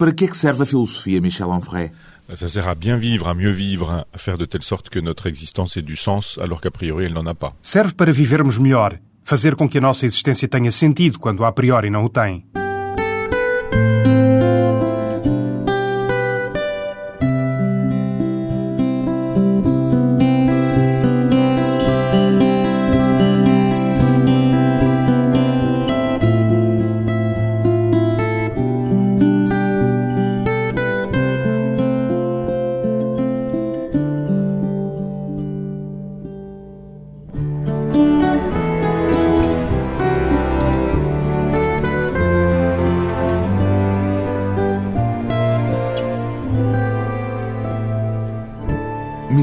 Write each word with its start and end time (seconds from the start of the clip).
Para 0.00 0.12
que 0.12 0.24
é 0.24 0.28
que 0.28 0.34
serve 0.34 0.62
a 0.62 0.64
filosofia, 0.64 1.20
Michel 1.20 1.48
Onfray? 1.48 1.90
Ça 2.34 2.48
sert 2.48 2.66
à 2.66 2.74
bien 2.74 2.96
vivre, 2.96 3.28
à 3.28 3.34
mieux 3.34 3.50
vivre, 3.50 4.06
à 4.10 4.16
faire 4.16 4.38
de 4.38 4.46
telle 4.46 4.62
sorte 4.62 4.88
que 4.88 4.98
notre 4.98 5.26
existence 5.26 5.76
ait 5.76 5.82
du 5.82 5.94
sens, 5.94 6.38
alors 6.40 6.62
qu'a 6.62 6.70
priori 6.70 7.04
elle 7.04 7.12
n'en 7.12 7.26
a 7.26 7.34
pas. 7.34 7.54
Serve 7.60 7.92
para 7.92 8.10
vivermos 8.10 8.58
melhor, 8.58 8.98
fazer 9.22 9.54
com 9.56 9.68
que 9.68 9.76
a 9.76 9.80
nossa 9.82 10.06
existência 10.06 10.48
tenha 10.48 10.72
sentido 10.72 11.18
quando 11.18 11.44
a 11.44 11.52
priori 11.52 11.90
não 11.90 12.06
o 12.06 12.08
tem. 12.08 12.46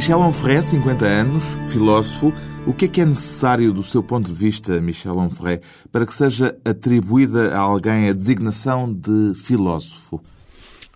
Michel 0.07 0.21
Onfray, 0.21 0.63
50 0.63 1.05
anos, 1.05 1.43
filósofo. 1.69 2.33
O 2.65 2.73
que 2.73 2.85
é 2.85 2.87
que 2.87 3.01
é 3.01 3.05
necessário, 3.05 3.73
do 3.73 3.83
seu 3.83 4.01
ponto 4.01 4.31
de 4.31 4.33
vista, 4.33 4.79
Michel 4.79 5.17
Onfray, 5.17 5.59
para 5.91 6.05
que 6.05 6.13
seja 6.13 6.57
atribuída 6.63 7.53
a 7.53 7.59
alguém 7.59 8.07
a 8.07 8.13
designação 8.13 8.89
de 8.89 9.33
filósofo? 9.35 10.23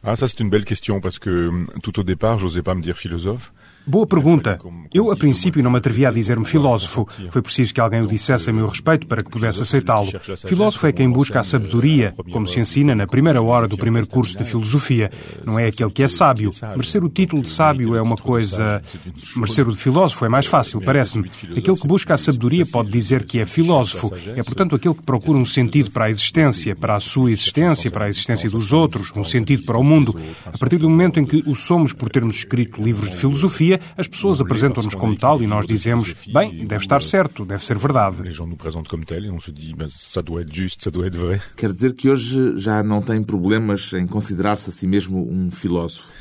Ah, 0.04 0.16
ça 0.16 0.28
c'est 0.28 0.40
une 0.40 0.50
belle 0.50 0.66
question 0.66 1.00
parce 1.00 1.20
que 1.20 1.52
tout 1.84 2.00
au 2.00 2.04
départ, 2.04 2.40
j'osais 2.40 2.64
pas 2.64 2.74
me 2.74 2.82
dire 2.82 2.98
philosophe. 2.98 3.54
Boa 3.86 4.06
pergunta. 4.06 4.60
Eu, 4.94 5.12
a 5.12 5.16
princípio, 5.16 5.64
não 5.64 5.72
me 5.72 5.78
atrevia 5.78 6.10
a 6.10 6.12
dizer-me 6.12 6.46
filósofo. 6.46 7.08
Foi 7.32 7.42
preciso 7.42 7.74
que 7.74 7.82
alguém 7.82 8.02
o 8.02 8.08
dissesse 8.08 8.50
a 8.50 8.54
meu 8.54 8.68
respeito 8.68 9.08
para 9.08 9.24
que 9.24 9.32
pudesse 9.32 9.62
aceitá-lo. 9.64 10.08
Filósofo 10.46 10.86
é 10.86 10.92
quem 10.92 11.10
busca 11.10 11.40
a 11.40 11.44
sabedoria, 11.44 12.14
como 12.32 12.48
se 12.48 12.60
ensina 12.60 12.94
na 12.94 13.08
primeira 13.08 13.42
hora 13.42 13.68
do 13.68 13.76
primeiro 13.76 14.08
curso 14.08 14.38
de 14.38 14.44
filosofia. 14.44 15.10
Não 15.44 15.58
é 15.58 15.66
aquele 15.68 15.90
que 15.90 16.04
é 16.04 16.08
sábio. 16.08 16.52
Merecer 16.76 17.04
o 17.04 17.10
título 17.10 17.42
de 17.42 17.50
sábio 17.50 17.96
é 17.96 18.02
uma 18.02 18.16
coisa. 18.16 18.84
Merecer 19.36 19.68
o 19.68 19.72
de 19.72 19.78
filósofo 19.78 20.26
é 20.26 20.30
mais 20.30 20.46
fácil, 20.46 20.80
parece-me. 20.80 21.32
Aquele 21.58 21.78
que 21.78 21.88
busca 21.88 22.14
a 22.14 22.18
sabedoria 22.18 22.66
pode 22.68 22.92
dizer 22.92 23.24
que 23.24 23.40
é 23.40 23.46
filósofo. 23.46 24.14
É, 24.36 24.44
portanto, 24.44 24.76
aquele 24.76 24.94
que 24.94 25.04
procura 25.04 25.40
um 25.40 25.46
sentido 25.46 25.90
para 25.90 26.06
a 26.06 26.10
existência, 26.12 26.76
para 26.76 26.96
a 26.96 27.00
sua 27.00 27.32
existência, 27.32 27.90
para 27.90 28.06
a 28.06 28.10
existência 28.10 28.48
dos 28.48 28.72
outros, 28.72 29.12
um 29.16 29.24
sentido 29.24 29.64
para 29.64 29.78
o 29.80 29.84
mundo. 29.84 29.91
A 30.46 30.58
partir 30.58 30.78
do 30.78 30.90
momento 30.90 31.20
em 31.20 31.26
que 31.26 31.44
o 31.46 31.56
somos 31.56 31.94
por 31.94 32.10
termos 32.10 32.38
escrito 32.38 32.82
livros 32.82 33.10
de 33.10 33.18
filosofia, 33.18 33.80
as 33.98 34.08
pessoas 34.08 34.40
apresentam-nos 34.40 34.96
como 34.96 35.16
tal 35.16 35.42
e 35.42 35.48
nós 35.48 35.66
dizemos, 35.66 36.14
bem, 36.28 36.66
deve 36.66 36.84
estar 36.84 37.02
certo, 37.02 37.46
deve 37.46 37.64
ser 37.64 37.78
verdade. 37.78 38.22
Les 38.24 38.34
gens 38.34 38.48
nous 38.48 38.58
présentent 38.58 38.88
comme 38.88 39.04
tel 39.04 39.26
et 39.26 39.30
on 39.30 39.40
se 39.40 39.52
dit, 39.52 39.74
ben, 39.76 39.88
ça 39.90 40.22
doit 40.22 40.42
être 40.42 40.54
juste, 40.54 40.84
ça 40.84 40.92
doit 40.92 41.08
être 41.08 41.18
vrai. 41.18 41.42
Quer 41.56 41.72
dizer 41.72 41.94
que 41.94 42.10
hoje 42.10 42.58
já 42.58 42.84
não 42.84 43.02
tem 43.02 43.22
problemas 43.24 43.94
em 43.94 44.08
considerar-se 44.08 44.70
a 44.70 44.74
si 44.74 44.88
mesmo 44.88 45.28
um 45.30 45.50
filósofo. 45.50 46.12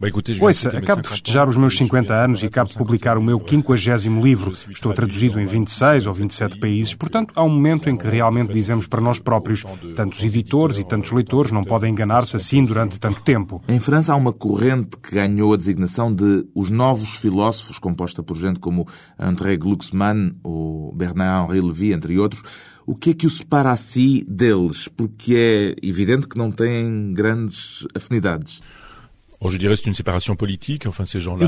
Viens 0.00 0.40
Ouça, 0.40 0.68
acabo 0.68 1.02
de 1.02 1.08
50 1.08 1.10
festejar 1.10 1.48
os 1.48 1.56
meus 1.56 1.72
je 1.72 1.78
suis 1.78 1.88
50 1.88 2.14
anos 2.14 2.42
e 2.44 2.46
acabo 2.46 2.70
de 2.70 2.76
publicar 2.76 3.18
o 3.18 3.22
meu 3.22 3.40
50 3.40 4.08
livro. 4.22 4.54
Estou 4.70 4.94
traduzido 4.94 5.40
em 5.40 5.44
26 5.44 6.06
ou 6.06 6.12
27 6.12 6.60
países, 6.60 6.94
portanto, 6.94 7.32
há 7.34 7.42
um 7.42 7.48
momento 7.48 7.90
em 7.90 7.96
que 7.96 8.06
realmente 8.06 8.52
dizemos 8.52 8.86
para 8.86 9.00
nós 9.00 9.18
próprios, 9.18 9.64
tantos 9.96 10.22
editores 10.22 10.78
e 10.78 10.84
tantos 10.84 11.10
leitores 11.10 11.50
não 11.50 11.64
podem 11.64 11.90
enganar-se 11.90 12.36
assim 12.36 12.64
durante 12.64 13.00
tanto 13.00 13.22
tempo. 13.22 13.60
Em 13.66 13.80
França 13.80 14.12
há 14.12 14.16
uma 14.16 14.32
corrente 14.32 14.96
que 15.02 15.16
ganhou 15.16 15.52
a 15.52 15.56
designação 15.56 16.14
de 16.14 16.46
os 16.54 16.70
novos 16.70 17.16
filósofos, 17.16 17.80
composta 17.80 18.22
por 18.22 18.36
gente 18.36 18.60
como 18.60 18.86
André 19.18 19.56
Glucksmann 19.56 20.36
ou 20.44 20.94
Bernard-Henri 20.94 21.60
Lévy, 21.60 21.92
entre 21.92 22.16
outros. 22.20 22.44
O 22.86 22.94
que 22.94 23.10
é 23.10 23.14
que 23.14 23.26
o 23.26 23.30
separa 23.30 23.72
a 23.72 23.76
si 23.76 24.24
deles? 24.28 24.86
Porque 24.86 25.34
é 25.34 25.86
evidente 25.86 26.28
que 26.28 26.38
não 26.38 26.52
têm 26.52 27.12
grandes 27.12 27.84
afinidades. 27.96 28.62
Eu 29.40 29.50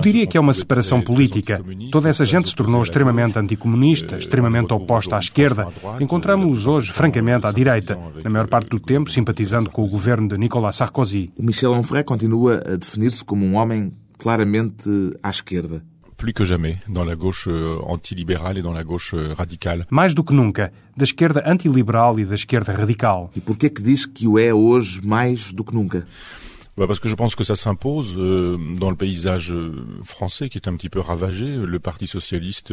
diria 0.00 0.24
que 0.24 0.38
é 0.38 0.40
uma 0.40 0.54
separação 0.54 1.02
política. 1.02 1.60
Toda 1.90 2.08
essa 2.08 2.24
gente 2.24 2.48
se 2.48 2.54
tornou 2.54 2.80
extremamente 2.84 3.36
anticomunista, 3.36 4.16
extremamente 4.16 4.72
oposta 4.72 5.16
à 5.16 5.18
esquerda. 5.18 5.66
Encontramos-los 5.98 6.66
hoje, 6.66 6.92
francamente, 6.92 7.48
à 7.48 7.52
direita, 7.52 7.98
na 8.22 8.30
maior 8.30 8.46
parte 8.46 8.68
do 8.68 8.78
tempo 8.78 9.10
simpatizando 9.10 9.70
com 9.70 9.84
o 9.84 9.88
governo 9.88 10.28
de 10.28 10.38
Nicolas 10.38 10.76
Sarkozy. 10.76 11.32
O 11.36 11.42
Michel 11.42 11.72
Onfray 11.72 12.04
continua 12.04 12.62
a 12.64 12.76
definir-se 12.76 13.24
como 13.24 13.44
um 13.44 13.56
homem 13.56 13.92
claramente 14.16 14.88
à 15.20 15.30
esquerda. 15.30 15.82
Plus 16.16 16.34
que 16.34 16.44
jamais 16.44 16.78
dans 16.86 17.02
la 17.02 17.14
gauche 17.14 17.48
euh, 17.48 17.80
antilibérale 17.86 18.58
et 18.58 18.62
dans 18.62 18.74
la 18.74 18.84
gauche 18.84 19.14
euh, 19.14 19.32
radicale. 19.32 19.86
Mais 19.88 20.12
do 20.12 20.22
que 20.22 20.34
nunca, 20.34 20.70
da 20.94 21.02
esquerda 21.02 21.42
antiliberal 21.46 22.20
e 22.20 22.26
da 22.26 22.34
esquerda 22.34 22.74
radical. 22.74 23.30
E 23.34 23.40
porquê 23.40 23.70
que 23.70 23.80
diz 23.80 24.04
que 24.04 24.28
o 24.28 24.38
é 24.38 24.52
hoje 24.52 25.00
mais 25.02 25.50
do 25.50 25.64
que 25.64 25.74
nunca? 25.74 26.06
Bah, 26.80 26.86
parce 26.86 26.98
que 26.98 27.10
je 27.10 27.14
pense 27.14 27.34
que 27.34 27.44
ça 27.44 27.56
s'impose 27.56 28.14
euh, 28.16 28.56
dans 28.56 28.88
le 28.88 28.96
paysage 28.96 29.52
euh, 29.52 29.84
français 30.02 30.48
qui 30.48 30.56
est 30.56 30.66
un 30.66 30.74
petit 30.76 30.88
peu 30.88 30.98
ravagé. 30.98 31.44
Le 31.44 31.78
Parti 31.78 32.06
socialiste 32.06 32.72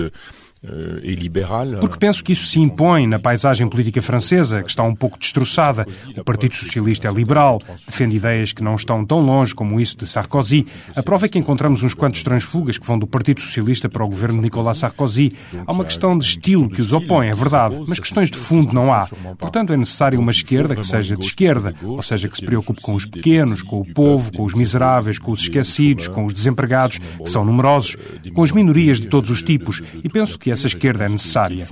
euh, 0.63 0.99
et 1.03 1.15
libéral. 1.15 1.79
Porque 1.79 1.97
penso 1.97 2.23
que 2.23 2.33
isso 2.33 2.47
se 2.47 2.59
impõe 2.59 3.07
na 3.07 3.19
paisagem 3.19 3.67
política 3.67 4.01
francesa, 4.01 4.63
que 4.63 4.69
está 4.69 4.83
um 4.83 4.95
pouco 4.95 5.17
destroçada. 5.17 5.85
O 6.17 6.23
Partido 6.23 6.55
Socialista 6.55 7.07
é 7.07 7.11
liberal, 7.11 7.61
defende 7.85 8.15
ideias 8.15 8.53
que 8.53 8.63
não 8.63 8.75
estão 8.75 9.05
tão 9.05 9.19
longe 9.19 9.53
como 9.53 9.79
isso 9.79 9.97
de 9.97 10.07
Sarkozy. 10.07 10.65
A 10.95 11.03
prova 11.03 11.25
é 11.25 11.29
que 11.29 11.37
encontramos 11.39 11.83
uns 11.83 11.93
quantos 11.93 12.23
transfugas 12.23 12.77
que 12.77 12.85
vão 12.85 12.97
do 12.97 13.07
Partido 13.07 13.41
Socialista 13.41 13.89
para 13.89 14.03
o 14.03 14.07
governo 14.07 14.37
de 14.37 14.43
Nicolas 14.43 14.79
Sarkozy. 14.79 15.33
Há 15.65 15.71
uma 15.71 15.85
questão 15.85 16.17
de 16.17 16.25
estilo 16.25 16.69
que 16.69 16.81
os 16.81 16.91
opõe, 16.91 17.27
é 17.27 17.35
verdade, 17.35 17.75
mas 17.87 17.99
questões 17.99 18.29
de 18.31 18.37
fundo 18.37 18.73
não 18.73 18.93
há. 18.93 19.07
Portanto, 19.37 19.73
é 19.73 19.77
necessário 19.77 20.19
uma 20.19 20.31
esquerda 20.31 20.75
que 20.75 20.85
seja 20.85 21.15
de 21.15 21.25
esquerda, 21.25 21.73
ou 21.83 22.01
seja, 22.01 22.27
que 22.27 22.35
se 22.35 22.45
preocupe 22.45 22.81
com 22.81 22.95
os 22.95 23.05
pequenos, 23.05 23.61
com 23.61 23.79
o 23.79 23.85
povo, 23.85 24.31
com 24.31 24.43
os 24.43 24.53
miseráveis, 24.53 25.19
com 25.19 25.31
os 25.31 25.41
esquecidos, 25.41 26.07
com 26.07 26.25
os 26.25 26.33
desempregados, 26.33 26.97
que 26.97 27.29
são 27.29 27.45
numerosos, 27.45 27.95
com 28.33 28.43
as 28.43 28.51
minorias 28.51 28.99
de 28.99 29.07
todos 29.07 29.29
os 29.29 29.43
tipos. 29.43 29.81
E 30.03 30.09
penso 30.09 30.37
que 30.37 30.46
essa 30.51 30.67
esquerda 30.67 31.05
é 31.05 31.09
necessária. 31.09 31.65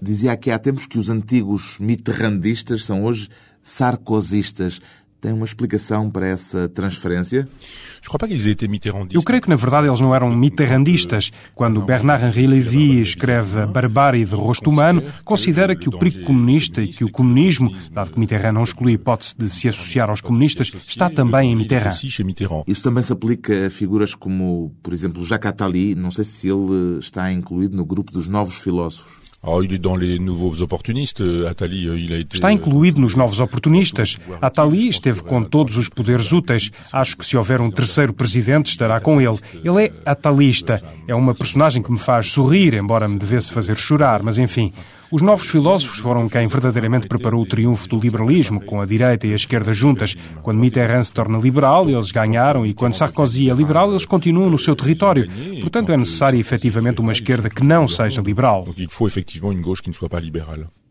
Dizia 0.00 0.32
aqui 0.32 0.50
há 0.50 0.58
tempos 0.58 0.86
que 0.86 0.98
os 0.98 1.08
antigos 1.08 1.76
mitterrandistas 1.78 2.84
são 2.84 3.04
hoje 3.04 3.28
sarkozistas. 3.62 4.80
Tem 5.20 5.32
uma 5.32 5.44
explicação 5.44 6.10
para 6.10 6.26
essa 6.26 6.66
transferência? 6.68 7.46
Eu 9.14 9.22
creio 9.22 9.42
que, 9.42 9.50
na 9.50 9.56
verdade, 9.56 9.86
eles 9.86 10.00
não 10.00 10.14
eram 10.14 10.34
mitterrandistas. 10.34 11.30
Quando 11.54 11.82
Bernard-Henri 11.82 12.46
Lévy 12.46 13.02
escreve 13.02 13.60
a 13.60 13.66
Barbárie 13.66 14.24
de 14.24 14.34
Rosto 14.34 14.70
Humano, 14.70 15.02
considera 15.22 15.76
que 15.76 15.90
o 15.90 15.98
perigo 15.98 16.24
comunista 16.24 16.80
e 16.80 16.88
que 16.88 17.04
o 17.04 17.10
comunismo, 17.10 17.74
dado 17.92 18.12
que 18.12 18.18
Mitterrand 18.18 18.52
não 18.52 18.62
exclui 18.62 18.92
a 18.92 18.94
hipótese 18.94 19.34
de 19.36 19.50
se 19.50 19.68
associar 19.68 20.08
aos 20.08 20.22
comunistas, 20.22 20.72
está 20.88 21.10
também 21.10 21.52
em 21.52 21.56
Mitterrand. 21.56 21.92
Isso 22.66 22.82
também 22.82 23.02
se 23.02 23.12
aplica 23.12 23.66
a 23.66 23.70
figuras 23.70 24.14
como, 24.14 24.74
por 24.82 24.94
exemplo, 24.94 25.22
Jacques 25.24 25.50
Attali. 25.50 25.94
Não 25.94 26.10
sei 26.10 26.24
se 26.24 26.48
ele 26.48 26.98
está 26.98 27.30
incluído 27.30 27.76
no 27.76 27.84
grupo 27.84 28.10
dos 28.10 28.26
novos 28.26 28.58
filósofos. 28.58 29.19
Ah. 29.42 29.52
Euh, 29.52 29.64
euh. 31.20 32.24
Está 32.32 32.52
incluído 32.52 33.00
nos 33.00 33.14
novos 33.14 33.40
oportunistas. 33.40 34.18
Attali 34.40 34.88
esteve 34.88 35.22
com 35.22 35.42
todos 35.42 35.78
os 35.78 35.88
poderes 35.88 36.30
úteis. 36.30 36.70
Acho 36.92 37.16
que 37.16 37.24
se 37.24 37.38
houver 37.38 37.60
um 37.60 37.70
terceiro 37.70 38.12
presidente, 38.12 38.66
estará 38.66 39.00
com 39.00 39.18
ele. 39.20 39.38
Ele 39.64 39.86
é 39.86 39.92
atalista. 40.04 40.82
É 41.08 41.14
uma 41.14 41.34
personagem 41.34 41.82
que 41.82 41.90
me 41.90 41.98
faz 41.98 42.28
sorrir, 42.28 42.74
embora 42.74 43.08
me 43.08 43.18
devesse 43.18 43.50
fazer 43.50 43.78
chorar, 43.78 44.22
mas 44.22 44.36
enfim. 44.36 44.72
Os 45.10 45.22
novos 45.22 45.48
filósofos 45.48 45.98
foram 45.98 46.28
quem 46.28 46.46
verdadeiramente 46.46 47.08
preparou 47.08 47.42
o 47.42 47.46
triunfo 47.46 47.88
do 47.88 47.98
liberalismo, 47.98 48.60
com 48.60 48.80
a 48.80 48.86
direita 48.86 49.26
e 49.26 49.32
a 49.32 49.36
esquerda 49.36 49.72
juntas. 49.72 50.14
Quando 50.40 50.60
Mitterrand 50.60 51.02
se 51.02 51.12
torna 51.12 51.36
liberal, 51.36 51.90
eles 51.90 52.12
ganharam, 52.12 52.64
e 52.64 52.72
quando 52.72 52.94
Sarkozy 52.94 53.50
é 53.50 53.54
liberal, 53.54 53.90
eles 53.90 54.04
continuam 54.04 54.48
no 54.48 54.58
seu 54.58 54.76
território. 54.76 55.28
Portanto, 55.60 55.90
é 55.90 55.96
necessária 55.96 56.38
efetivamente 56.38 57.00
uma 57.00 57.10
esquerda 57.10 57.50
que 57.50 57.64
não 57.64 57.88
seja 57.88 58.22
liberal. 58.22 58.68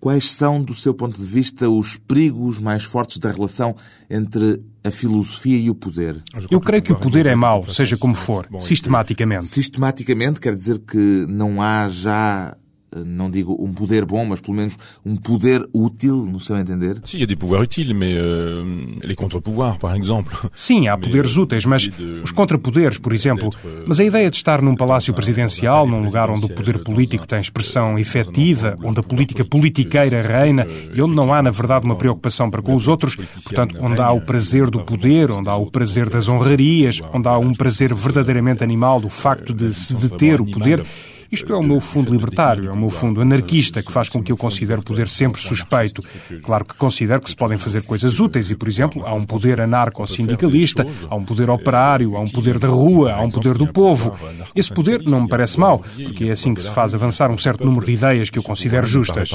Quais 0.01 0.29
são, 0.29 0.61
do 0.61 0.73
seu 0.73 0.93
ponto 0.93 1.17
de 1.17 1.25
vista, 1.25 1.69
os 1.69 1.97
perigos 1.97 2.59
mais 2.59 2.83
fortes 2.83 3.17
da 3.17 3.31
relação 3.31 3.75
entre 4.09 4.61
a 4.83 4.91
filosofia 4.91 5.57
e 5.57 5.69
o 5.69 5.75
poder? 5.75 6.21
Eu 6.49 6.59
creio 6.59 6.81
que 6.81 6.91
o 6.91 6.95
poder 6.97 7.25
é 7.25 7.35
mau, 7.35 7.63
seja 7.65 7.97
como 7.97 8.15
for, 8.15 8.47
sistematicamente. 8.59 9.45
Sistematicamente 9.45 10.39
quer 10.39 10.55
dizer 10.55 10.79
que 10.79 11.25
não 11.27 11.61
há 11.61 11.87
já 11.89 12.55
eh, 12.95 13.01
não 13.05 13.29
digo 13.29 13.55
um 13.59 13.73
poder 13.73 14.05
bom, 14.05 14.25
mas 14.25 14.39
pelo 14.39 14.57
menos 14.57 14.75
um 15.05 15.15
poder 15.15 15.67
útil, 15.73 16.15
no 16.17 16.39
seu 16.39 16.57
entender? 16.57 17.01
Sim, 17.05 17.23
há 17.23 17.25
des 17.25 17.37
pouvoirs 17.37 17.63
úteis, 17.63 17.91
mas 17.91 18.17
uh, 18.17 18.99
les 19.03 19.15
contre-pouvoirs, 19.15 19.77
por 19.77 19.91
exemplo. 19.91 20.51
Sim, 20.53 20.87
há 20.87 20.97
poderes 20.97 21.37
úteis, 21.37 21.65
mas 21.65 21.89
os 22.23 22.31
contrapoderes, 22.31 22.97
por 22.97 23.13
exemplo. 23.13 23.51
Mas 23.85 23.99
a 23.99 24.03
ideia 24.03 24.29
de 24.29 24.35
estar 24.35 24.61
num 24.61 24.75
palácio 24.75 25.13
presidencial, 25.13 25.87
num 25.87 26.03
lugar 26.03 26.29
onde 26.29 26.45
o 26.45 26.49
poder 26.49 26.79
político 26.83 27.27
tem 27.27 27.39
expressão 27.39 27.97
efetiva, 27.97 28.75
onde 28.83 28.99
a 28.99 29.03
política 29.03 29.45
politiqueira 29.45 30.21
reina 30.21 30.65
e 30.93 31.01
onde 31.01 31.13
não 31.13 31.33
há, 31.33 31.41
na 31.41 31.51
verdade, 31.51 31.85
uma 31.85 31.95
preocupação 31.95 32.49
para 32.49 32.61
com 32.61 32.75
os 32.75 32.87
outros, 32.87 33.15
portanto, 33.15 33.77
onde 33.79 34.01
há 34.01 34.11
o 34.11 34.21
prazer 34.21 34.69
do 34.69 34.79
poder, 34.79 35.31
onde 35.31 35.49
há 35.49 35.55
o 35.55 35.69
prazer 35.69 36.09
das 36.09 36.27
honrarias, 36.27 37.01
onde 37.13 37.27
há 37.27 37.37
um 37.37 37.53
prazer 37.53 37.93
verdadeiramente 37.93 38.63
animal 38.63 38.99
do 38.99 39.09
facto 39.09 39.53
de 39.53 39.73
se 39.73 39.93
deter 39.93 40.41
o 40.41 40.45
poder, 40.45 40.83
isto 41.31 41.53
é 41.53 41.55
o 41.55 41.63
meu 41.63 41.79
fundo 41.79 42.11
libertário, 42.11 42.69
é 42.69 42.71
o 42.71 42.77
meu 42.77 42.89
fundo 42.89 43.21
anarquista, 43.21 43.81
que 43.81 43.91
faz 43.91 44.09
com 44.09 44.23
que 44.23 44.31
eu 44.31 44.37
considere 44.37 44.79
o 44.79 44.83
poder 44.83 45.07
sempre 45.07 45.41
suspeito. 45.41 46.03
Claro 46.43 46.65
que 46.65 46.75
considero 46.75 47.21
que 47.21 47.29
se 47.29 47.35
podem 47.35 47.57
fazer 47.57 47.83
coisas 47.83 48.19
úteis 48.19 48.49
e, 48.51 48.55
por 48.55 48.67
exemplo, 48.67 49.05
há 49.05 49.13
um 49.13 49.23
poder 49.23 49.61
anarco-sindicalista, 49.61 50.85
há 51.09 51.15
um 51.15 51.23
poder 51.23 51.49
operário, 51.49 52.15
há 52.15 52.19
um 52.19 52.27
poder 52.27 52.57
da 52.57 52.67
rua, 52.67 53.13
há 53.13 53.21
um 53.21 53.29
poder 53.29 53.57
do 53.57 53.67
povo. 53.67 54.17
Esse 54.55 54.73
poder 54.73 55.03
não 55.03 55.21
me 55.21 55.29
parece 55.29 55.59
mau, 55.59 55.83
porque 56.03 56.25
é 56.25 56.31
assim 56.31 56.53
que 56.53 56.61
se 56.61 56.71
faz 56.71 56.93
avançar 56.93 57.29
um 57.31 57.37
certo 57.37 57.65
número 57.65 57.85
de 57.85 57.93
ideias 57.93 58.29
que 58.29 58.39
eu 58.39 58.43
considero 58.43 58.87
justas. 58.87 59.29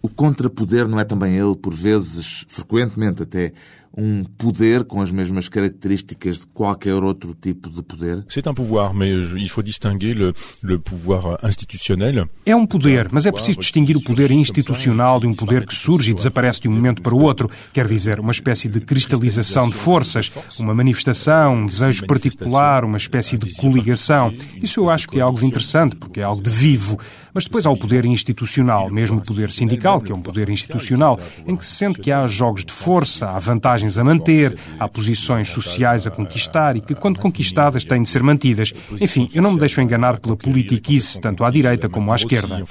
O 0.00 0.08
contrapoder 0.08 0.88
não 0.88 1.00
é 1.00 1.04
também 1.04 1.36
ele, 1.36 1.56
por 1.56 1.74
vezes, 1.74 2.44
frequentemente 2.48 3.22
até, 3.22 3.52
um 3.96 4.24
poder 4.24 4.84
com 4.84 5.00
as 5.00 5.10
mesmas 5.10 5.48
características 5.48 6.40
de 6.40 6.46
qualquer 6.46 6.94
outro 7.02 7.34
tipo 7.34 7.68
de 7.68 7.82
poder? 7.82 8.24
C'est 8.28 8.46
un 8.46 8.54
pouvoir, 8.54 8.94
mais 8.94 9.10
il 9.36 9.48
faut 9.48 9.62
distinguer 9.62 10.14
le, 10.14 10.32
le 10.62 10.78
pouvoir 10.78 11.38
institutionnel. 11.42 12.28
É 12.46 12.54
um 12.54 12.66
poder, 12.66 13.08
mas 13.10 13.26
é 13.26 13.32
preciso 13.32 13.58
distinguir 13.58 13.96
o 13.96 14.02
poder 14.02 14.30
institucional 14.30 15.18
de 15.20 15.26
um 15.26 15.34
poder 15.34 15.66
que 15.66 15.74
surge 15.74 16.12
e 16.12 16.14
desaparece 16.14 16.60
de 16.60 16.68
um 16.68 16.72
momento 16.72 17.02
para 17.02 17.14
o 17.14 17.20
outro. 17.20 17.50
Quer 17.72 17.86
dizer, 17.86 18.20
uma 18.20 18.32
espécie 18.32 18.68
de 18.68 18.80
cristalização 18.80 19.68
de 19.68 19.74
forças, 19.74 20.30
uma 20.58 20.74
manifestação, 20.74 21.56
um 21.56 21.66
desejo 21.66 22.06
particular, 22.06 22.84
uma 22.84 22.98
espécie 22.98 23.36
de 23.36 23.54
coligação. 23.54 24.32
Isso 24.62 24.80
eu 24.80 24.90
acho 24.90 25.08
que 25.08 25.18
é 25.18 25.22
algo 25.22 25.44
interessante, 25.44 25.96
porque 25.96 26.20
é 26.20 26.24
algo 26.24 26.42
de 26.42 26.50
vivo. 26.50 26.98
Mas 27.32 27.44
depois 27.44 27.64
há 27.66 27.70
o 27.70 27.76
poder 27.76 28.04
institucional, 28.04 28.90
mesmo 28.90 29.18
o 29.18 29.24
poder 29.24 29.50
sindical, 29.50 30.00
que 30.00 30.12
é 30.12 30.14
um 30.14 30.22
poder 30.22 30.48
institucional, 30.48 31.18
em 31.46 31.56
que 31.56 31.64
se 31.64 31.72
sente 31.72 32.00
que 32.00 32.10
há 32.10 32.26
jogos 32.26 32.64
de 32.64 32.72
força, 32.72 33.30
há 33.30 33.38
vantagens 33.38 33.98
a 33.98 34.04
manter, 34.04 34.56
há 34.78 34.88
posições 34.88 35.48
sociais 35.48 36.06
a 36.06 36.10
conquistar 36.10 36.76
e 36.76 36.80
que, 36.80 36.94
quando 36.94 37.18
conquistadas, 37.18 37.84
têm 37.84 38.02
de 38.02 38.08
ser 38.08 38.22
mantidas. 38.22 38.72
Enfim, 39.00 39.28
eu 39.34 39.42
não 39.42 39.52
me 39.52 39.60
deixo 39.60 39.80
enganar 39.80 40.18
pela 40.18 40.36
politiquice, 40.36 41.20
tanto 41.20 41.44
à 41.44 41.50
direita 41.50 41.88
como 41.88 42.12
à 42.12 42.16
esquerda. 42.16 42.64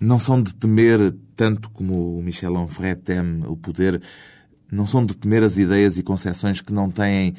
Não 0.00 0.18
são 0.18 0.42
de 0.42 0.54
temer, 0.54 1.14
tanto 1.36 1.70
como 1.70 2.18
o 2.18 2.22
Michel 2.22 2.54
Onfray 2.54 2.94
teme 2.96 3.44
o 3.46 3.56
poder, 3.56 4.00
não 4.70 4.86
são 4.86 5.04
de 5.04 5.16
temer 5.16 5.42
as 5.42 5.56
ideias 5.56 5.98
e 5.98 6.02
concepções 6.02 6.60
que 6.60 6.72
não 6.72 6.90
têm 6.90 7.34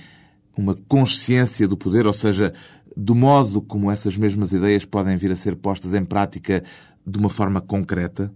uma 0.59 0.75
consciência 0.87 1.65
do 1.67 1.77
poder, 1.77 2.05
ou 2.05 2.11
seja, 2.11 2.53
do 2.95 3.15
modo 3.15 3.61
como 3.61 3.89
essas 3.89 4.17
mesmas 4.17 4.51
ideias 4.51 4.83
podem 4.83 5.15
vir 5.15 5.31
a 5.31 5.35
ser 5.35 5.55
postas 5.55 5.93
em 5.93 6.03
prática 6.03 6.61
de 7.07 7.17
uma 7.17 7.29
forma 7.29 7.61
concreta? 7.61 8.31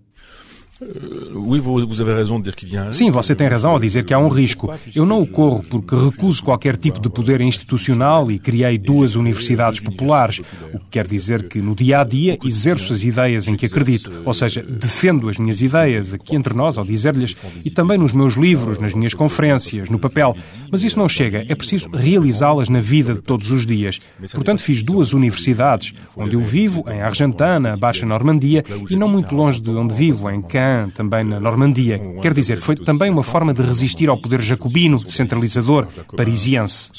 Sim, 2.92 3.12
você 3.12 3.36
tem 3.36 3.48
razão 3.48 3.72
ao 3.72 3.80
dizer 3.80 4.04
que 4.04 4.14
há 4.14 4.18
um 4.18 4.28
risco. 4.28 4.74
Eu 4.96 5.06
não 5.06 5.22
o 5.22 5.28
corro 5.28 5.64
porque 5.70 5.96
recuso 5.96 6.44
qualquer 6.44 6.76
tipo 6.76 7.00
de 7.00 7.10
poder 7.10 7.42
institucional 7.42 8.32
e 8.32 8.40
criei 8.40 8.80
duas 8.80 9.16
universidades 9.16 9.80
populares, 9.80 10.42
o 10.74 10.80
que 10.80 10.86
quer 10.90 11.08
dizer 11.08 11.48
que 11.48 11.62
no 11.62 11.76
dia 11.76 12.02
a 12.02 12.04
dia 12.04 12.40
exerço 12.44 12.92
as 12.92 13.04
ideias 13.04 13.48
em 13.48 13.56
que 13.56 13.68
acredito, 13.68 14.12
ou 14.26 14.34
seja, 14.34 14.64
defendo 14.64 15.30
as 15.30 15.38
minhas 15.38 15.62
ideias 15.62 16.14
aqui 16.14 16.36
entre 16.36 16.56
nós 16.56 16.78
ao 16.78 16.84
dizer-lhes 16.84 17.36
e 17.64 17.70
também 17.70 17.98
nos 17.98 18.14
meus 18.14 18.36
livros, 18.36 18.80
nas 18.80 18.96
minhas 18.96 19.14
conferências, 19.14 19.90
no 19.90 20.00
papel. 20.00 20.36
Mas 20.72 20.84
isso 20.84 20.98
não 20.98 21.08
chega, 21.08 21.46
é 21.48 21.54
preciso 21.54 21.90
realizá-las 21.94 22.68
na 22.68 22.82
vida 22.82 23.14
de 23.14 23.22
todos 23.22 23.52
os 23.52 23.66
dias. 23.66 24.00
Portanto, 24.34 24.64
fiz 24.64 24.82
duas 24.82 25.14
universidades, 25.14 25.94
onde 26.18 26.34
eu 26.34 26.42
vivo, 26.42 26.84
em 26.88 27.02
Argentana, 27.02 27.76
Baixa 27.78 28.08
Normandia, 28.08 28.64
e 28.90 28.96
não 28.96 29.08
muito 29.08 29.36
longe 29.36 29.62
de 29.62 29.70
onde 29.70 29.94
vivo, 29.94 30.30
em 30.30 30.42
Cannes 30.42 30.63
também 30.94 31.24
na 31.24 31.40
Normandia. 31.40 32.00
Quer 32.22 32.34
dizer, 32.34 32.60
foi 32.60 32.76
também 32.76 33.10
uma 33.10 33.24
forma 33.24 33.54
de 33.54 33.62
resistir 33.62 34.10
ao 34.10 34.18
poder 34.18 34.42
jacobino, 34.42 35.00
centralizador, 35.10 35.88
parisiense. 36.16 36.92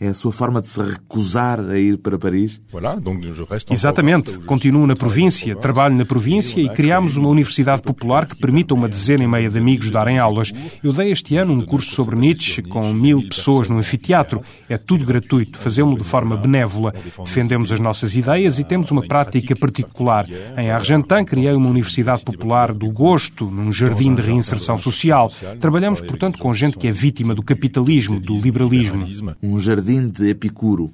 É 0.00 0.08
a 0.08 0.14
sua 0.14 0.32
forma 0.32 0.60
de 0.60 0.68
se 0.68 0.80
recusar 0.82 1.60
a 1.60 1.78
ir 1.78 1.98
para 1.98 2.18
Paris? 2.18 2.60
Exatamente. 3.72 4.38
Continuo 4.40 4.86
na 4.86 4.96
província, 4.96 5.54
trabalho 5.56 5.94
na 5.94 6.04
província 6.04 6.60
e 6.60 6.68
criámos 6.68 7.16
uma 7.16 7.28
universidade 7.28 7.82
popular 7.82 8.26
que 8.26 8.36
permita 8.36 8.74
uma 8.74 8.88
dezena 8.88 9.24
e 9.24 9.26
meia 9.26 9.50
de 9.50 9.58
amigos 9.58 9.90
darem 9.90 10.18
aulas. 10.18 10.52
Eu 10.82 10.92
dei 10.92 11.12
este 11.12 11.36
ano 11.36 11.52
um 11.52 11.62
curso 11.62 11.94
sobre 11.94 12.16
Nietzsche 12.16 12.62
com 12.62 12.92
mil 12.92 13.28
pessoas 13.28 13.68
no 13.68 13.78
anfiteatro. 13.78 14.42
É 14.68 14.76
tudo 14.76 15.04
gratuito. 15.04 15.58
Fazemos-lo 15.58 15.98
de 15.98 16.04
forma 16.04 16.36
benévola. 16.36 16.92
Defendemos 17.24 17.70
as 17.70 17.80
nossas 17.80 18.14
ideias 18.14 18.58
e 18.58 18.64
temos 18.64 18.90
uma 18.90 19.02
prática 19.06 19.54
particular. 19.56 20.26
Em 20.56 20.70
Argentan 20.70 21.24
criei 21.24 21.52
uma 21.54 21.68
universidade 21.68 22.01
Universidade 22.02 22.24
Popular 22.24 22.72
do 22.72 22.90
Gosto, 22.90 23.46
num 23.46 23.70
jardim 23.72 24.14
de 24.14 24.22
reinserção 24.22 24.78
social. 24.78 25.30
Trabalhamos, 25.60 26.00
portanto, 26.00 26.38
com 26.38 26.52
gente 26.52 26.76
que 26.76 26.88
é 26.88 26.92
vítima 26.92 27.34
do 27.34 27.42
capitalismo, 27.42 28.18
do 28.18 28.36
liberalismo. 28.38 29.06
Um 29.42 29.60
jardim 29.60 30.08
de 30.08 30.30
Epicuro. 30.30 30.92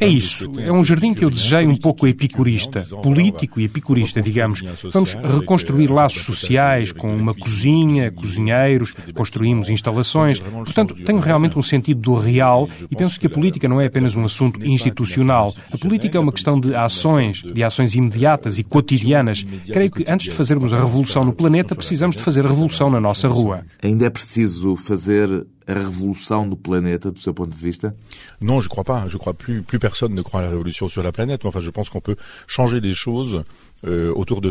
É 0.00 0.06
isso. 0.06 0.50
É 0.58 0.72
um 0.72 0.84
jardim 0.84 1.12
que 1.12 1.24
eu 1.24 1.30
desejei 1.30 1.66
um 1.66 1.76
pouco 1.76 2.06
epicurista, 2.06 2.86
político 3.02 3.60
e 3.60 3.64
epicurista, 3.64 4.22
digamos. 4.22 4.62
Vamos 4.92 5.14
reconstruir 5.14 5.90
laços 5.90 6.22
sociais 6.22 6.92
com 6.92 7.14
uma 7.14 7.34
cozinha, 7.34 8.10
cozinheiros, 8.10 8.94
construímos 9.14 9.68
instalações. 9.68 10.38
Portanto, 10.38 10.94
tenho 10.94 11.18
realmente 11.18 11.58
um 11.58 11.62
sentido 11.62 12.00
do 12.00 12.14
real 12.14 12.68
e 12.90 12.96
penso 12.96 13.18
que 13.18 13.26
a 13.26 13.30
política 13.30 13.68
não 13.68 13.80
é 13.80 13.86
apenas 13.86 14.14
um 14.14 14.24
assunto 14.24 14.64
institucional. 14.64 15.54
A 15.72 15.76
política 15.76 16.16
é 16.16 16.20
uma 16.20 16.32
questão 16.32 16.58
de 16.58 16.74
ações, 16.74 17.42
de 17.42 17.62
ações 17.62 17.94
imediatas 17.94 18.58
e 18.58 18.62
cotidianas. 18.62 19.44
Creio 19.66 19.81
que 19.90 20.04
antes 20.08 20.30
de 20.30 20.32
fazermos 20.32 20.72
a 20.72 20.80
revolução 20.80 21.24
no 21.24 21.32
planeta, 21.32 21.74
precisamos 21.74 22.16
de 22.16 22.22
fazer 22.22 22.44
a 22.44 22.48
revolução 22.48 22.90
na 22.90 23.00
nossa 23.00 23.28
rua. 23.28 23.64
Ainda 23.82 24.06
é 24.06 24.10
preciso 24.10 24.76
fazer 24.76 25.46
a 25.66 25.72
revolução 25.74 26.44
no 26.46 26.56
planeta, 26.56 27.10
do 27.10 27.20
seu 27.20 27.32
ponto 27.32 27.50
de 27.50 27.62
vista 27.62 27.94
Non, 28.40 28.60
je 28.60 28.68
crois 28.68 28.84
pas. 28.84 29.08
Je 29.08 29.16
crois 29.16 29.34
plus, 29.34 29.62
plus 29.62 29.78
personne 29.78 30.14
ne 30.14 30.22
croit 30.22 30.40
à 30.40 30.44
la 30.44 30.50
révolution 30.50 30.88
sur 30.88 31.02
la 31.02 31.12
planète. 31.12 31.44
Enfin, 31.46 31.60
je 31.60 31.70
pense 31.70 31.88
qu'on 31.88 32.00
peut 32.00 32.16
changer 32.46 32.80
des 32.80 32.94
choses 32.94 33.44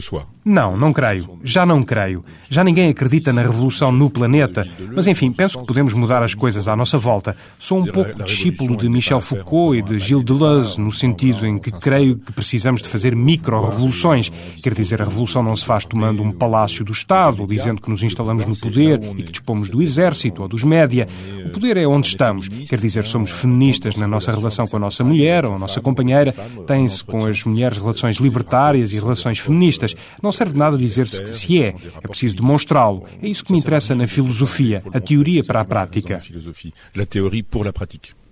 soi. 0.01 0.21
Não, 0.43 0.75
não 0.75 0.91
creio. 0.91 1.39
Já 1.43 1.65
não 1.65 1.83
creio. 1.83 2.25
Já 2.49 2.63
ninguém 2.63 2.89
acredita 2.89 3.31
na 3.31 3.41
revolução 3.41 3.91
no 3.91 4.09
planeta. 4.09 4.67
Mas 4.93 5.07
enfim, 5.07 5.31
penso 5.31 5.59
que 5.59 5.65
podemos 5.65 5.93
mudar 5.93 6.21
as 6.23 6.33
coisas 6.33 6.67
à 6.67 6.75
nossa 6.75 6.97
volta. 6.97 7.35
Sou 7.59 7.79
um 7.79 7.85
pouco 7.85 8.23
discípulo 8.23 8.75
de 8.75 8.89
Michel 8.89 9.21
Foucault 9.21 9.77
e 9.77 9.81
de 9.81 9.99
Gilles 9.99 10.25
Deleuze, 10.25 10.79
no 10.79 10.91
sentido 10.91 11.45
em 11.45 11.57
que 11.57 11.71
creio 11.71 12.17
que 12.17 12.31
precisamos 12.31 12.81
de 12.81 12.89
fazer 12.89 13.15
micro-revoluções. 13.15 14.29
Quer 14.61 14.73
dizer, 14.73 15.01
a 15.01 15.05
revolução 15.05 15.41
não 15.43 15.55
se 15.55 15.63
faz 15.63 15.85
tomando 15.85 16.21
um 16.21 16.31
palácio 16.31 16.83
do 16.83 16.91
Estado, 16.91 17.41
ou 17.41 17.47
dizendo 17.47 17.81
que 17.81 17.89
nos 17.89 18.03
instalamos 18.03 18.45
no 18.45 18.57
poder 18.57 18.99
e 19.15 19.23
que 19.23 19.31
dispomos 19.31 19.69
do 19.69 19.81
exército 19.81 20.41
ou 20.41 20.47
dos 20.47 20.63
média. 20.63 21.07
O 21.45 21.49
poder 21.49 21.77
é 21.77 21.87
onde 21.87 22.07
estamos. 22.07 22.49
Quer 22.49 22.79
dizer, 22.79 23.05
somos 23.05 23.31
feministas 23.31 23.95
na 23.95 24.07
nossa 24.07 24.31
relação 24.31 24.65
com 24.67 24.77
a 24.77 24.79
nossa 24.79 25.03
mulher 25.03 25.45
ou 25.45 25.55
a 25.55 25.59
nossa 25.59 25.79
companheira. 25.79 26.33
Tem-se 26.65 27.03
com 27.03 27.25
as 27.25 27.43
mulheres 27.43 27.77
relações 27.77 28.17
libertárias 28.17 28.91
e 28.91 28.95
relações 28.95 29.20
feministas. 29.39 29.95
Não 30.21 30.31
serve 30.31 30.53
de 30.53 30.59
nada 30.59 30.77
dizer-se 30.77 31.21
que 31.21 31.29
se 31.29 31.61
é, 31.61 31.75
é 32.03 32.07
preciso 32.07 32.35
demonstrá-lo. 32.35 33.05
É 33.21 33.27
isso 33.27 33.43
que 33.43 33.51
me 33.51 33.59
interessa 33.59 33.95
na 33.95 34.07
filosofia, 34.07 34.83
a 34.93 34.99
teoria 34.99 35.43
para 35.43 35.61
a 35.61 35.65
prática. 35.65 36.19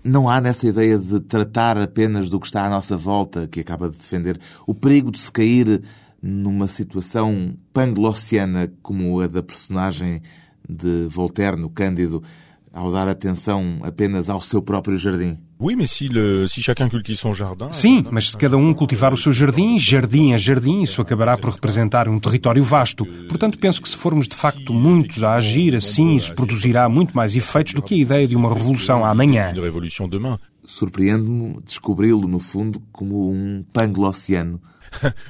Não 0.03 0.29
há 0.29 0.39
nessa 0.39 0.67
ideia 0.67 0.97
de 0.97 1.19
tratar 1.19 1.77
apenas 1.77 2.29
do 2.29 2.39
que 2.39 2.47
está 2.47 2.65
à 2.65 2.69
nossa 2.69 2.95
volta, 2.95 3.47
que 3.47 3.59
acaba 3.59 3.89
de 3.89 3.97
defender, 3.97 4.39
o 4.65 4.73
perigo 4.73 5.11
de 5.11 5.19
se 5.19 5.31
cair 5.31 5.81
numa 6.21 6.67
situação 6.67 7.53
panglossiana 7.73 8.71
como 8.81 9.19
a 9.19 9.27
da 9.27 9.43
personagem 9.43 10.21
de 10.67 11.07
Voltaire 11.09 11.57
no 11.57 11.69
Cândido, 11.69 12.23
ao 12.73 12.91
dar 12.91 13.07
atenção 13.07 13.79
apenas 13.81 14.29
ao 14.29 14.41
seu 14.41 14.61
próprio 14.61 14.97
jardim? 14.97 15.37
Sim, 17.73 18.05
mas 18.09 18.31
se 18.31 18.37
cada 18.37 18.55
um 18.57 18.73
cultivar 18.73 19.13
o 19.13 19.17
seu 19.17 19.33
jardim, 19.33 19.77
jardim 19.77 20.33
a 20.33 20.37
jardim, 20.37 20.81
isso 20.83 21.01
acabará 21.01 21.37
por 21.37 21.51
representar 21.51 22.07
um 22.07 22.19
território 22.19 22.63
vasto. 22.63 23.05
Portanto, 23.27 23.59
penso 23.59 23.81
que 23.81 23.89
se 23.89 23.97
formos 23.97 24.27
de 24.27 24.35
facto 24.35 24.73
muitos 24.73 25.21
a 25.21 25.35
agir 25.35 25.75
assim, 25.75 26.15
isso 26.15 26.33
produzirá 26.33 26.87
muito 26.87 27.15
mais 27.15 27.35
efeitos 27.35 27.73
do 27.73 27.81
que 27.81 27.95
a 27.95 27.97
ideia 27.97 28.27
de 28.27 28.35
uma 28.35 28.53
revolução 28.53 29.03
amanhã. 29.03 29.51
surpreende-me 30.69 31.59
descobri-lo, 31.65 32.27
no 32.27 32.39
fundo, 32.39 32.81
como 32.91 33.31
um 33.31 33.65
panglossiano. 33.73 34.61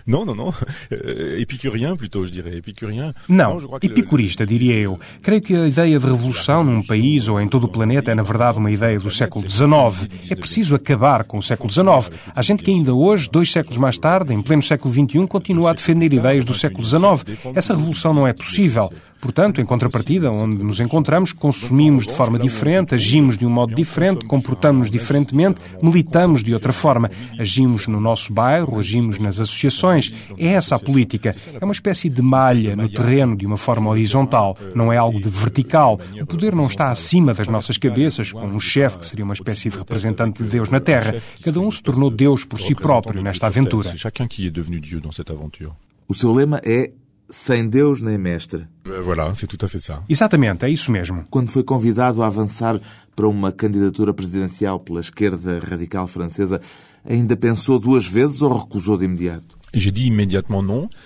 Não, 0.06 0.25
não, 0.25 0.36
não. 0.36 0.54
Euh, 0.92 1.39
épicurien, 1.39 1.96
plutôt, 1.96 2.25
je 2.25 2.32
dirais. 2.32 2.56
Épicurien. 2.56 3.13
Não, 3.28 3.58
epicurista, 3.82 4.46
diria 4.46 4.75
eu. 4.75 5.00
Creio 5.22 5.42
que 5.42 5.56
a 5.56 5.68
ideia 5.68 6.00
de 6.00 6.06
revolução 6.06 6.63
num 6.63 6.82
país 6.82 7.28
ou 7.28 7.39
em 7.39 7.48
todo 7.48 7.66
o 7.66 7.68
planeta 7.68 8.12
é, 8.12 8.16
na 8.16 8.24
verdade, 8.24 8.58
uma 8.58 8.72
ideia 8.72 9.00
do 9.00 9.12
século 9.12 9.48
XIX. 9.50 10.10
É 10.30 10.36
preciso 10.36 10.75
acabar 10.75 11.24
com 11.24 11.38
o 11.38 11.44
século 11.44 11.72
XIX. 11.72 12.12
Há 12.36 12.42
gente 12.42 12.63
que 12.63 12.72
ainda 12.72 12.94
hoje, 12.94 13.30
dois 13.32 13.51
séculos 13.51 13.78
mais 13.78 13.98
tarde, 13.98 14.34
em 14.34 14.42
pleno 14.42 14.63
século 14.63 14.94
XXI, 14.94 15.28
continua 15.28 15.72
a 15.72 15.74
defender 15.74 16.13
ideias 16.13 16.46
do 16.46 16.54
século 16.54 16.84
XIX. 16.84 17.39
Essa 17.56 17.75
revolução 17.75 18.13
não 18.13 18.28
é 18.28 18.34
possível. 18.34 18.92
Portanto, 19.20 19.60
em 19.60 19.66
contrapartida, 19.66 20.32
onde 20.32 20.64
nos 20.64 20.80
encontramos, 20.80 21.34
consumimos 21.34 22.08
de 22.08 22.14
forma 22.14 22.40
diferente, 22.40 22.96
agimos 22.96 23.38
de 23.38 23.46
um 23.46 23.50
modo 23.50 23.76
diferente, 23.76 24.26
comportamos-nos 24.26 24.90
diferentemente, 24.90 25.60
militamos 25.82 26.44
de 26.44 26.54
outra 26.54 26.72
forma, 26.72 27.12
agimos 27.38 27.88
no 27.88 28.00
nosso 28.00 28.32
bairro, 28.32 28.80
agimos 28.80 29.20
nas 29.20 29.40
associações. 29.40 30.14
É 30.38 30.48
essa 30.48 30.76
a 30.76 30.80
política. 30.80 31.36
É 31.60 31.64
uma 31.64 31.74
espécie 31.74 32.10
de 32.10 32.22
malha 32.22 32.76
no 32.76 32.88
terreno 32.88 33.36
de 33.36 33.46
uma 33.46 33.58
forma 33.58 33.90
horizontal, 33.90 34.58
não 34.74 34.92
é 34.92 34.98
algo 34.98 35.22
de 35.22 35.30
vertical. 35.30 36.00
O 36.22 36.26
poder 36.26 36.56
não 36.56 36.66
está 36.66 36.90
acima 36.90 37.34
das 37.34 37.48
nossas 37.48 37.78
cabeças, 37.78 38.32
com 38.32 38.48
um 38.48 38.60
chefe 38.60 39.00
que 39.00 39.06
seria 39.06 39.26
uma 39.26 39.34
espécie 39.34 39.70
de 39.70 39.78
representante 39.78 40.42
de 40.42 40.50
Deus 40.50 40.70
na 40.70 40.80
Terra. 40.80 41.16
Cada 41.44 41.60
um 41.60 41.70
se 41.70 41.84
tornou 41.84 42.10
Deus 42.10 42.46
por 42.46 42.60
si 42.60 42.74
próprio 42.74 43.22
nesta 43.22 43.48
aventura. 43.48 43.94
O 46.08 46.14
seu 46.16 46.34
lema 46.34 46.60
é 46.64 46.92
sem 47.29 47.67
Deus 47.67 48.01
nem 48.01 48.17
mestre. 48.17 48.67
Euh, 48.88 49.01
voilà, 49.01 49.33
c'est 49.36 49.48
tout 49.48 49.63
à 49.63 49.67
fait 49.67 49.79
ça. 49.79 50.01
Exatamente, 50.09 50.65
é 50.65 50.69
isso 50.69 50.91
mesmo. 50.91 51.25
Quando 51.29 51.50
foi 51.50 51.63
convidado 51.63 52.24
a 52.24 52.27
avançar 52.27 52.79
para 53.15 53.27
uma 53.27 53.51
candidatura 53.51 54.13
presidencial 54.13 54.79
pela 54.79 55.00
esquerda 55.00 55.59
radical 55.59 56.07
francesa, 56.07 56.59
ainda 57.05 57.36
pensou 57.36 57.79
duas 57.79 58.07
vezes 58.07 58.41
ou 58.41 58.57
recusou 58.57 58.98
de 58.98 59.05
imediato? 59.05 59.59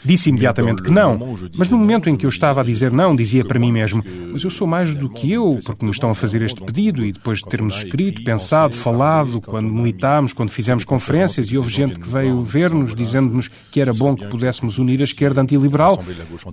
Disse 0.04 0.30
imediatamente 0.30 0.82
que 0.82 0.92
não, 0.92 1.38
mas 1.58 1.70
no 1.70 1.78
momento 1.78 2.10
em 2.10 2.16
que 2.16 2.26
eu 2.26 2.30
estava 2.30 2.62
a 2.62 2.64
dizer 2.64 2.92
não, 2.92 3.16
dizia 3.16 3.44
para 3.44 3.60
mim 3.60 3.72
mesmo: 3.72 4.04
Mas 4.32 4.44
eu 4.44 4.50
sou 4.50 4.68
mais 4.68 4.94
do 4.96 5.10
que 5.10 5.32
eu, 5.32 5.60
porque 5.66 5.86
me 5.86 5.92
estão 5.92 6.10
a 6.10 6.16
fazer 6.16 6.42
este 6.42 6.62
pedido. 6.64 7.06
E 7.06 7.12
depois 7.12 7.40
de 7.40 7.46
termos 7.46 7.78
escrito, 7.78 8.24
pensado, 8.24 8.76
falado, 8.76 9.42
quando 9.42 9.70
militámos, 9.70 10.34
quando 10.34 10.50
fizemos 10.50 10.84
conferências, 10.84 11.48
e 11.48 11.58
houve 11.58 11.72
gente 11.72 12.00
que 12.00 12.08
veio 12.08 12.42
ver-nos 12.42 12.96
dizendo-nos 12.96 13.50
que 13.72 13.82
era 13.82 13.94
bom 13.94 14.16
que 14.16 14.26
pudéssemos 14.28 14.78
unir 14.78 15.02
a 15.02 15.04
esquerda 15.04 15.42
antiliberal. 15.42 16.04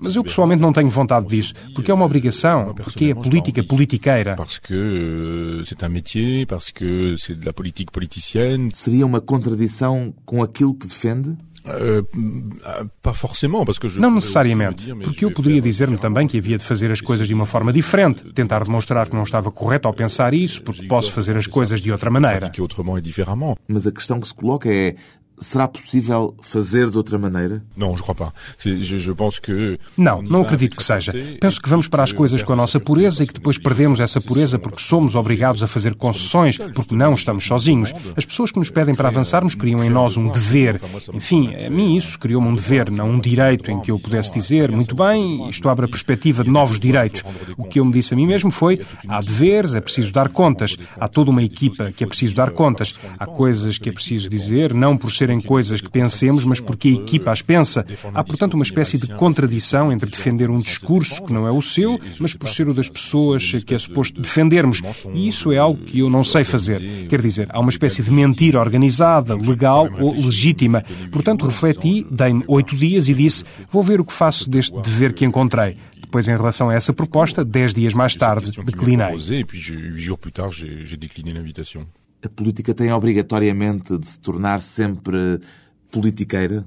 Mas 0.02 0.16
eu 0.16 0.24
pessoalmente 0.24 0.60
não 0.60 0.72
tenho 0.72 0.88
vontade 0.88 1.26
disso, 1.26 1.54
porque 1.74 1.90
é 1.90 1.94
uma 1.94 2.04
obrigação, 2.04 2.74
porque 2.74 3.06
é 3.06 3.14
política 3.14 3.62
politiqueira. 3.62 4.34
Politicienne. 7.92 8.70
Seria 8.74 9.06
uma 9.06 9.20
contradição 9.20 10.12
com 10.24 10.42
aquilo 10.42 10.74
que 10.74 10.86
defende? 10.86 11.36
Euh, 11.66 12.02
não 14.00 14.10
necessariamente, 14.12 14.94
porque 14.94 15.24
eu 15.24 15.30
poderia 15.30 15.60
dizer-me 15.60 15.98
também 15.98 16.26
que 16.26 16.38
havia 16.38 16.56
de 16.56 16.64
fazer 16.64 16.90
as 16.90 17.00
coisas 17.00 17.28
de 17.28 17.34
uma 17.34 17.44
forma 17.44 17.72
diferente, 17.72 18.24
tentar 18.32 18.64
demonstrar 18.64 19.08
que 19.08 19.14
não 19.14 19.22
estava 19.22 19.50
correto 19.50 19.86
ao 19.86 19.92
pensar 19.94 20.32
isso, 20.32 20.62
porque 20.62 20.86
posso 20.86 21.12
fazer 21.12 21.36
as 21.36 21.46
coisas 21.46 21.80
de 21.80 21.92
outra 21.92 22.10
maneira. 22.10 22.46
Mas 23.68 23.86
a 23.86 23.92
questão 23.92 24.18
que 24.18 24.26
se 24.26 24.34
coloca 24.34 24.72
é 24.72 24.94
Será 25.40 25.66
possível 25.66 26.34
fazer 26.42 26.90
de 26.90 26.96
outra 26.96 27.18
maneira? 27.18 27.62
Não, 27.74 27.96
je 27.96 28.02
crois 28.02 28.16
pas. 28.16 28.32
Je, 28.58 28.98
je 28.98 29.12
pense 29.12 29.40
que 29.40 29.78
Não, 29.96 30.20
não 30.20 30.42
acredito 30.42 30.76
que 30.76 30.84
seja. 30.84 31.12
Penso 31.40 31.60
que 31.60 31.68
vamos 31.68 31.88
para 31.88 32.02
as 32.02 32.12
coisas 32.12 32.42
com 32.42 32.52
a 32.52 32.56
nossa 32.56 32.78
pureza 32.78 33.24
e 33.24 33.26
que 33.26 33.32
depois 33.32 33.56
perdemos 33.56 34.00
essa 34.00 34.20
pureza 34.20 34.58
porque 34.58 34.82
somos 34.82 35.14
obrigados 35.14 35.62
a 35.62 35.66
fazer 35.66 35.94
concessões, 35.94 36.58
porque 36.74 36.94
não 36.94 37.14
estamos 37.14 37.46
sozinhos. 37.46 37.92
As 38.16 38.24
pessoas 38.26 38.50
que 38.50 38.58
nos 38.58 38.70
pedem 38.70 38.94
para 38.94 39.08
avançarmos 39.08 39.54
criam 39.54 39.82
em 39.82 39.88
nós 39.88 40.16
um 40.16 40.28
dever. 40.28 40.80
Enfim, 41.14 41.54
a 41.54 41.70
mim 41.70 41.96
isso 41.96 42.18
criou-me 42.18 42.48
um 42.48 42.54
dever, 42.54 42.90
não 42.90 43.10
um 43.10 43.18
direito 43.18 43.70
em 43.70 43.80
que 43.80 43.90
eu 43.90 43.98
pudesse 43.98 44.32
dizer, 44.32 44.70
muito 44.70 44.94
bem, 44.94 45.48
isto 45.48 45.68
abre 45.68 45.86
a 45.86 45.88
perspectiva 45.88 46.44
de 46.44 46.50
novos 46.50 46.78
direitos. 46.78 47.24
O 47.56 47.64
que 47.64 47.80
eu 47.80 47.84
me 47.84 47.92
disse 47.92 48.12
a 48.12 48.16
mim 48.16 48.26
mesmo 48.26 48.50
foi, 48.50 48.80
há 49.08 49.20
deveres, 49.22 49.74
é 49.74 49.80
preciso 49.80 50.12
dar 50.12 50.28
contas. 50.28 50.76
Há 50.98 51.08
toda 51.08 51.30
uma 51.30 51.42
equipa 51.42 51.90
que 51.92 52.04
é 52.04 52.06
preciso 52.06 52.34
dar 52.34 52.50
contas. 52.50 52.94
Há 53.18 53.26
coisas 53.26 53.78
que 53.78 53.88
é 53.88 53.92
preciso 53.92 54.28
dizer, 54.28 54.74
não 54.74 54.96
por 54.96 55.10
ser 55.10 55.29
serem 55.30 55.40
coisas 55.40 55.80
que 55.80 55.88
pensemos, 55.88 56.44
mas 56.44 56.60
porque 56.60 56.88
a 56.88 56.92
equipa 56.92 57.30
as 57.30 57.40
pensa. 57.40 57.86
Há, 58.12 58.24
portanto, 58.24 58.54
uma 58.54 58.64
espécie 58.64 58.98
de 58.98 59.06
contradição 59.14 59.92
entre 59.92 60.10
defender 60.10 60.50
um 60.50 60.58
discurso 60.58 61.22
que 61.22 61.32
não 61.32 61.46
é 61.46 61.52
o 61.52 61.62
seu, 61.62 61.98
mas 62.18 62.34
por 62.34 62.48
ser 62.48 62.68
o 62.68 62.74
das 62.74 62.88
pessoas 62.88 63.52
que 63.64 63.74
é 63.74 63.78
suposto 63.78 64.20
defendermos. 64.20 64.82
E 65.14 65.28
isso 65.28 65.52
é 65.52 65.58
algo 65.58 65.84
que 65.84 66.00
eu 66.00 66.10
não 66.10 66.24
sei 66.24 66.42
fazer. 66.42 66.80
Quer 67.08 67.22
dizer, 67.22 67.48
há 67.50 67.60
uma 67.60 67.70
espécie 67.70 68.02
de 68.02 68.10
mentira 68.10 68.58
organizada, 68.58 69.36
legal 69.36 69.88
ou 70.00 70.12
legítima. 70.14 70.82
Portanto, 71.12 71.46
refleti, 71.46 72.04
dei-me 72.10 72.42
oito 72.48 72.74
dias 72.74 73.08
e 73.08 73.14
disse: 73.14 73.44
vou 73.70 73.82
ver 73.82 74.00
o 74.00 74.04
que 74.04 74.12
faço 74.12 74.50
deste 74.50 74.76
dever 74.80 75.12
que 75.12 75.24
encontrei. 75.24 75.76
Depois, 76.00 76.26
em 76.26 76.36
relação 76.36 76.70
a 76.70 76.74
essa 76.74 76.92
proposta, 76.92 77.44
dez 77.44 77.72
dias 77.72 77.94
mais 77.94 78.16
tarde, 78.16 78.50
declinei 78.64 79.14
a 82.22 82.28
política 82.28 82.74
tem 82.74 82.92
obrigatoriamente 82.92 83.96
de 83.98 84.06
se 84.06 84.20
tornar 84.20 84.60
sempre 84.60 85.40
politiqueira? 85.90 86.64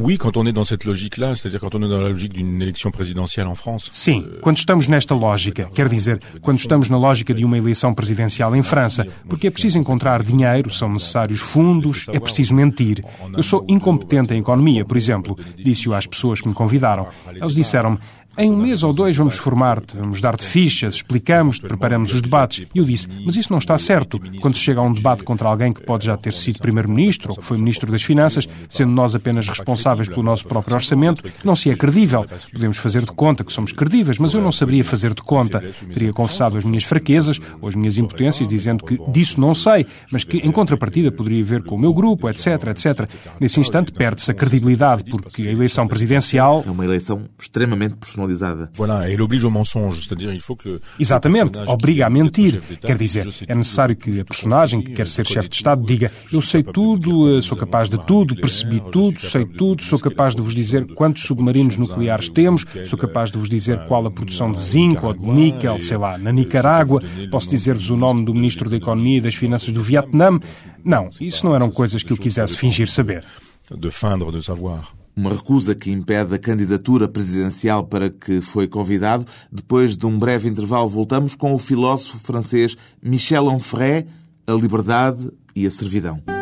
Oui, 0.00 0.16
quand 0.16 0.36
on 0.36 0.46
est 0.46 0.52
dans 0.52 0.64
cette 0.64 0.84
logique-là, 0.84 1.34
c'est-à-dire 1.34 1.58
quand 1.58 1.74
on 1.74 1.82
est 1.82 1.88
dans 1.88 2.00
la 2.00 2.10
logique 2.10 2.32
d'une 2.32 2.62
élection 2.62 2.92
présidentielle 2.92 3.48
en 3.48 3.56
France. 3.56 3.88
Sim, 3.90 4.24
quando 4.40 4.56
estamos 4.56 4.86
nesta 4.86 5.12
lógica, 5.12 5.68
quer 5.74 5.88
dizer, 5.88 6.20
quando 6.40 6.60
estamos 6.60 6.88
na 6.88 6.96
lógica 6.96 7.34
de 7.34 7.44
uma 7.44 7.58
eleição 7.58 7.92
presidencial 7.92 8.54
em 8.54 8.62
França, 8.62 9.04
porque 9.28 9.48
é 9.48 9.50
preciso 9.50 9.76
encontrar 9.76 10.22
dinheiro, 10.22 10.70
são 10.70 10.88
necessários 10.92 11.40
fundos, 11.40 12.06
é 12.12 12.20
preciso 12.20 12.54
mentir. 12.54 13.04
Eu 13.36 13.42
sou 13.42 13.66
incompetente 13.68 14.32
em 14.32 14.38
economia, 14.38 14.84
por 14.84 14.96
exemplo, 14.96 15.36
disse-o 15.56 15.92
às 15.92 16.06
pessoas 16.06 16.40
que 16.40 16.46
me 16.46 16.54
convidaram. 16.54 17.08
Eles 17.34 17.52
disseram-me, 17.52 17.98
em 18.38 18.52
um 18.52 18.56
mês 18.56 18.84
ou 18.84 18.92
dois 18.92 19.16
vamos 19.16 19.36
formar-te, 19.36 19.96
vamos 19.96 20.20
dar-te 20.20 20.44
fichas, 20.44 20.94
explicamos-te, 20.94 21.66
preparamos 21.66 22.14
os 22.14 22.22
debates. 22.22 22.66
E 22.72 22.78
eu 22.78 22.84
disse, 22.84 23.08
mas 23.26 23.34
isso 23.34 23.50
não 23.50 23.58
está 23.58 23.76
certo. 23.76 24.20
Quando 24.40 24.56
se 24.56 24.62
chega 24.62 24.78
a 24.78 24.82
um 24.84 24.92
debate 24.92 25.24
contra 25.24 25.48
alguém 25.48 25.72
que 25.72 25.82
pode 25.82 26.06
já 26.06 26.16
ter 26.16 26.32
sido 26.32 26.60
Primeiro-Ministro 26.60 27.30
ou 27.30 27.36
que 27.36 27.44
foi 27.44 27.58
Ministro 27.58 27.90
das 27.90 28.02
Finanças, 28.02 28.46
sendo 28.68 28.92
nós 28.92 29.16
apenas 29.16 29.48
responsáveis 29.48 30.08
pelo 30.08 30.22
nosso 30.22 30.46
próprio 30.46 30.76
orçamento, 30.76 31.24
não 31.42 31.56
se 31.56 31.68
é 31.68 31.74
credível. 31.74 32.24
Podemos 32.52 32.78
fazer 32.78 33.00
de 33.00 33.10
conta 33.10 33.42
que 33.42 33.52
somos 33.52 33.72
credíveis, 33.72 34.18
mas 34.18 34.32
eu 34.32 34.40
não 34.40 34.52
saberia 34.52 34.84
fazer 34.84 35.14
de 35.14 35.22
conta. 35.22 35.60
Teria 35.92 36.12
confessado 36.12 36.56
as 36.56 36.64
minhas 36.64 36.84
fraquezas 36.84 37.40
ou 37.60 37.68
as 37.68 37.74
minhas 37.74 37.98
impotências, 37.98 38.48
dizendo 38.48 38.84
que 38.84 39.00
disso 39.10 39.40
não 39.40 39.52
sei, 39.52 39.84
mas 40.12 40.22
que 40.22 40.38
em 40.38 40.52
contrapartida 40.52 41.10
poderia 41.10 41.44
ver 41.44 41.64
com 41.64 41.74
o 41.74 41.78
meu 41.78 41.92
grupo, 41.92 42.28
etc, 42.28 42.68
etc. 42.68 43.10
Nesse 43.40 43.58
instante 43.58 43.90
perde-se 43.90 44.30
a 44.30 44.34
credibilidade, 44.34 45.02
porque 45.10 45.42
a 45.42 45.50
eleição 45.50 45.88
presidencial... 45.88 46.62
É 46.64 46.70
uma 46.70 46.84
eleição 46.84 47.24
extremamente 47.36 47.96
personalizada 47.96 48.27
personalizada. 48.28 48.70
Voilà, 48.74 49.10
ele 49.10 49.22
obriga 49.22 49.46
ao 49.46 49.50
mensonge, 49.50 50.02
c'est-à-dire 50.02 50.32
il 50.34 50.40
faut 50.40 50.56
que 50.56 50.80
Exatamente, 50.98 51.58
obriga 51.66 52.06
a 52.06 52.10
mentir. 52.10 52.60
Quer 52.80 52.96
dizer, 52.96 53.28
é 53.46 53.54
necessário 53.54 53.96
que 53.96 54.20
a 54.20 54.24
personagem 54.24 54.82
que 54.82 54.92
quer 54.92 55.08
ser 55.08 55.26
chefe 55.26 55.48
de 55.48 55.56
Estado 55.56 55.84
diga: 55.84 56.12
Eu 56.32 56.42
sei 56.42 56.62
tudo, 56.62 57.40
sou 57.42 57.56
capaz 57.56 57.88
de 57.88 57.98
tudo, 58.04 58.36
percebi 58.36 58.80
tudo, 58.92 59.20
sei 59.20 59.44
tudo, 59.44 59.82
sou 59.82 59.98
capaz 59.98 60.34
de 60.34 60.42
vos 60.42 60.54
dizer 60.54 60.86
quantos 60.94 61.22
submarinos 61.24 61.76
nucleares 61.76 62.28
temos, 62.28 62.64
sou 62.86 62.98
capaz 62.98 63.30
de 63.30 63.38
vos 63.38 63.48
dizer 63.48 63.78
qual 63.86 64.06
a 64.06 64.10
produção 64.10 64.52
de 64.52 64.60
zinco 64.60 65.06
ou 65.06 65.14
de 65.14 65.26
níquel, 65.26 65.80
sei 65.80 65.96
lá, 65.96 66.18
na 66.18 66.32
Nicarágua, 66.32 67.02
posso 67.30 67.48
dizer-vos 67.48 67.90
o 67.90 67.96
nome 67.96 68.24
do 68.24 68.34
Ministro 68.34 68.68
da 68.68 68.76
Economia 68.76 69.18
e 69.18 69.20
das 69.20 69.34
Finanças 69.34 69.72
do 69.72 69.82
Vietnã. 69.82 70.38
Não, 70.84 71.10
isso 71.20 71.44
não 71.44 71.54
eram 71.54 71.70
coisas 71.70 72.02
que 72.02 72.12
eu 72.12 72.16
quisesse 72.16 72.56
fingir 72.56 72.90
saber. 72.90 73.24
De 73.70 73.90
feindre 73.90 74.30
de 74.32 74.42
savoir 74.42 74.97
uma 75.18 75.30
recusa 75.30 75.74
que 75.74 75.90
impede 75.90 76.32
a 76.32 76.38
candidatura 76.38 77.08
presidencial 77.08 77.84
para 77.84 78.08
que 78.08 78.40
foi 78.40 78.68
convidado. 78.68 79.26
Depois 79.50 79.96
de 79.96 80.06
um 80.06 80.16
breve 80.16 80.48
intervalo, 80.48 80.88
voltamos 80.88 81.34
com 81.34 81.52
o 81.52 81.58
filósofo 81.58 82.18
francês 82.18 82.76
Michel 83.02 83.48
Onfray, 83.48 84.06
a 84.46 84.52
liberdade 84.52 85.28
e 85.56 85.66
a 85.66 85.70
servidão. 85.70 86.37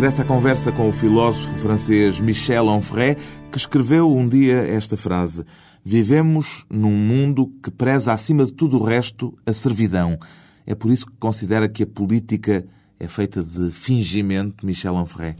Regressa 0.00 0.22
à 0.22 0.24
conversa 0.24 0.72
com 0.72 0.88
o 0.88 0.92
filósofo 0.94 1.54
francês 1.56 2.18
Michel 2.18 2.68
Onfray, 2.68 3.18
que 3.52 3.58
escreveu 3.58 4.10
um 4.10 4.26
dia 4.26 4.66
esta 4.66 4.96
frase: 4.96 5.44
Vivemos 5.84 6.64
num 6.70 6.96
mundo 6.96 7.52
que 7.62 7.70
preza 7.70 8.10
acima 8.10 8.46
de 8.46 8.52
tudo 8.52 8.78
o 8.78 8.82
resto 8.82 9.36
a 9.44 9.52
servidão. 9.52 10.18
É 10.66 10.74
por 10.74 10.90
isso 10.90 11.04
que 11.04 11.12
considera 11.18 11.68
que 11.68 11.82
a 11.82 11.86
política 11.86 12.64
é 12.98 13.06
feita 13.06 13.42
de 13.42 13.70
fingimento, 13.72 14.64
Michel 14.64 14.94
Onfray. 14.94 15.36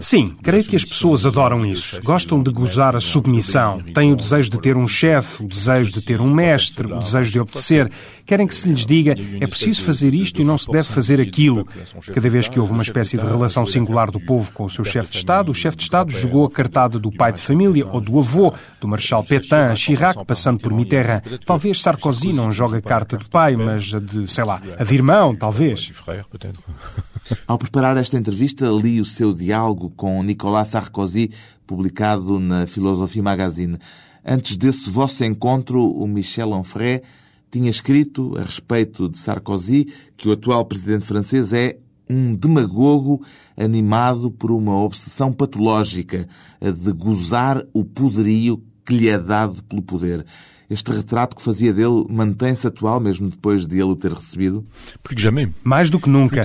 Sim, 0.00 0.34
creio 0.42 0.64
que 0.64 0.76
as 0.76 0.84
pessoas 0.84 1.26
adoram 1.26 1.64
isso. 1.64 2.00
Gostam 2.02 2.42
de 2.42 2.50
gozar 2.50 2.96
a 2.96 3.00
submissão. 3.00 3.82
Têm 3.94 4.12
o 4.12 4.16
desejo 4.16 4.50
de 4.50 4.60
ter 4.60 4.76
um 4.76 4.88
chefe, 4.88 5.42
o 5.42 5.48
desejo 5.48 5.92
de 5.92 6.02
ter 6.02 6.20
um 6.20 6.32
mestre, 6.32 6.92
o 6.92 6.98
desejo 6.98 7.30
de 7.30 7.40
obedecer. 7.40 7.90
Querem 8.26 8.46
que 8.46 8.54
se 8.54 8.68
lhes 8.68 8.86
diga 8.86 9.14
é 9.40 9.46
preciso 9.46 9.82
fazer 9.82 10.14
isto 10.14 10.40
e 10.40 10.44
não 10.44 10.56
se 10.56 10.70
deve 10.70 10.88
fazer 10.88 11.20
aquilo. 11.20 11.66
Cada 12.12 12.30
vez 12.30 12.48
que 12.48 12.58
houve 12.58 12.72
uma 12.72 12.82
espécie 12.82 13.18
de 13.18 13.24
relação 13.24 13.66
singular 13.66 14.10
do 14.10 14.20
povo 14.20 14.50
com 14.52 14.64
o 14.64 14.70
seu 14.70 14.84
chefe 14.84 15.12
de 15.12 15.18
Estado, 15.18 15.50
o 15.50 15.54
chefe 15.54 15.76
de 15.76 15.82
Estado 15.82 16.10
jogou 16.10 16.46
a 16.46 16.50
cartada 16.50 16.98
do 16.98 17.12
pai 17.12 17.32
de 17.32 17.40
família 17.40 17.86
ou 17.86 18.00
do 18.00 18.18
avô, 18.18 18.52
do 18.80 18.88
Marechal 18.88 19.24
Pétain 19.24 19.72
a 19.72 19.76
Chirac, 19.76 20.24
passando 20.24 20.58
por 20.58 20.72
Mitterrand. 20.72 21.20
Talvez 21.44 21.80
Sarkozy 21.82 22.32
não 22.32 22.50
jogue 22.50 22.78
a 22.78 22.82
carta 22.82 23.16
do 23.16 23.28
pai, 23.28 23.56
mas 23.56 23.92
a 23.94 24.00
de, 24.00 24.26
sei 24.26 24.44
lá, 24.44 24.60
a 24.78 24.84
de 24.84 24.94
irmão, 24.94 25.34
talvez. 25.36 25.90
Ao 27.46 27.58
preparar 27.58 27.96
esta 27.96 28.16
entrevista, 28.16 28.66
li 28.66 29.00
o 29.00 29.04
seu 29.04 29.32
diálogo 29.32 29.90
com 29.90 30.22
Nicolas 30.22 30.68
Sarkozy, 30.68 31.30
publicado 31.66 32.38
na 32.38 32.66
Philosophie 32.66 33.22
Magazine. 33.22 33.78
Antes 34.24 34.56
desse 34.56 34.88
vosso 34.88 35.24
encontro, 35.24 35.84
o 35.84 36.06
Michel 36.06 36.52
Onfray 36.52 37.02
tinha 37.54 37.70
escrito 37.70 38.36
a 38.36 38.42
respeito 38.42 39.08
de 39.08 39.16
Sarkozy 39.16 39.86
que 40.16 40.28
o 40.28 40.32
atual 40.32 40.64
presidente 40.64 41.04
francês 41.04 41.52
é 41.52 41.78
um 42.10 42.34
demagogo 42.34 43.24
animado 43.56 44.28
por 44.28 44.50
uma 44.50 44.76
obsessão 44.82 45.32
patológica, 45.32 46.28
a 46.60 46.70
de 46.70 46.92
gozar 46.92 47.64
o 47.72 47.84
poderio 47.84 48.60
que 48.84 48.96
lhe 48.96 49.08
é 49.08 49.16
dado 49.16 49.62
pelo 49.62 49.82
poder. 49.82 50.26
Este 50.74 50.90
retrato 50.90 51.36
que 51.36 51.42
fazia 51.42 51.72
dele 51.72 52.04
mantém-se 52.10 52.66
atual, 52.66 52.98
mesmo 52.98 53.28
depois 53.28 53.64
de 53.64 53.76
ele 53.76 53.92
o 53.92 53.94
ter 53.94 54.12
recebido? 54.12 54.66
Mais 55.62 55.88
do 55.88 56.00
que 56.00 56.10
nunca. 56.10 56.42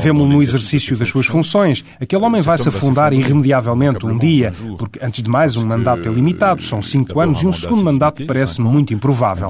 Vemos-lo 0.00 0.26
no 0.26 0.42
exercício 0.42 0.96
das 0.96 1.10
suas 1.10 1.26
funções. 1.26 1.84
Aquele 2.00 2.24
homem 2.24 2.40
vai 2.40 2.56
se 2.56 2.66
afundar 2.66 3.12
irremediavelmente 3.12 4.06
um 4.06 4.16
dia, 4.16 4.50
porque, 4.78 4.98
antes 5.02 5.22
de 5.22 5.28
mais, 5.28 5.56
um 5.56 5.66
mandato 5.66 6.08
é 6.08 6.10
limitado, 6.10 6.62
são 6.62 6.80
cinco 6.80 7.20
anos, 7.20 7.42
e 7.42 7.46
um 7.46 7.52
segundo 7.52 7.84
mandato 7.84 8.24
parece 8.24 8.62
muito 8.62 8.94
improvável. 8.94 9.46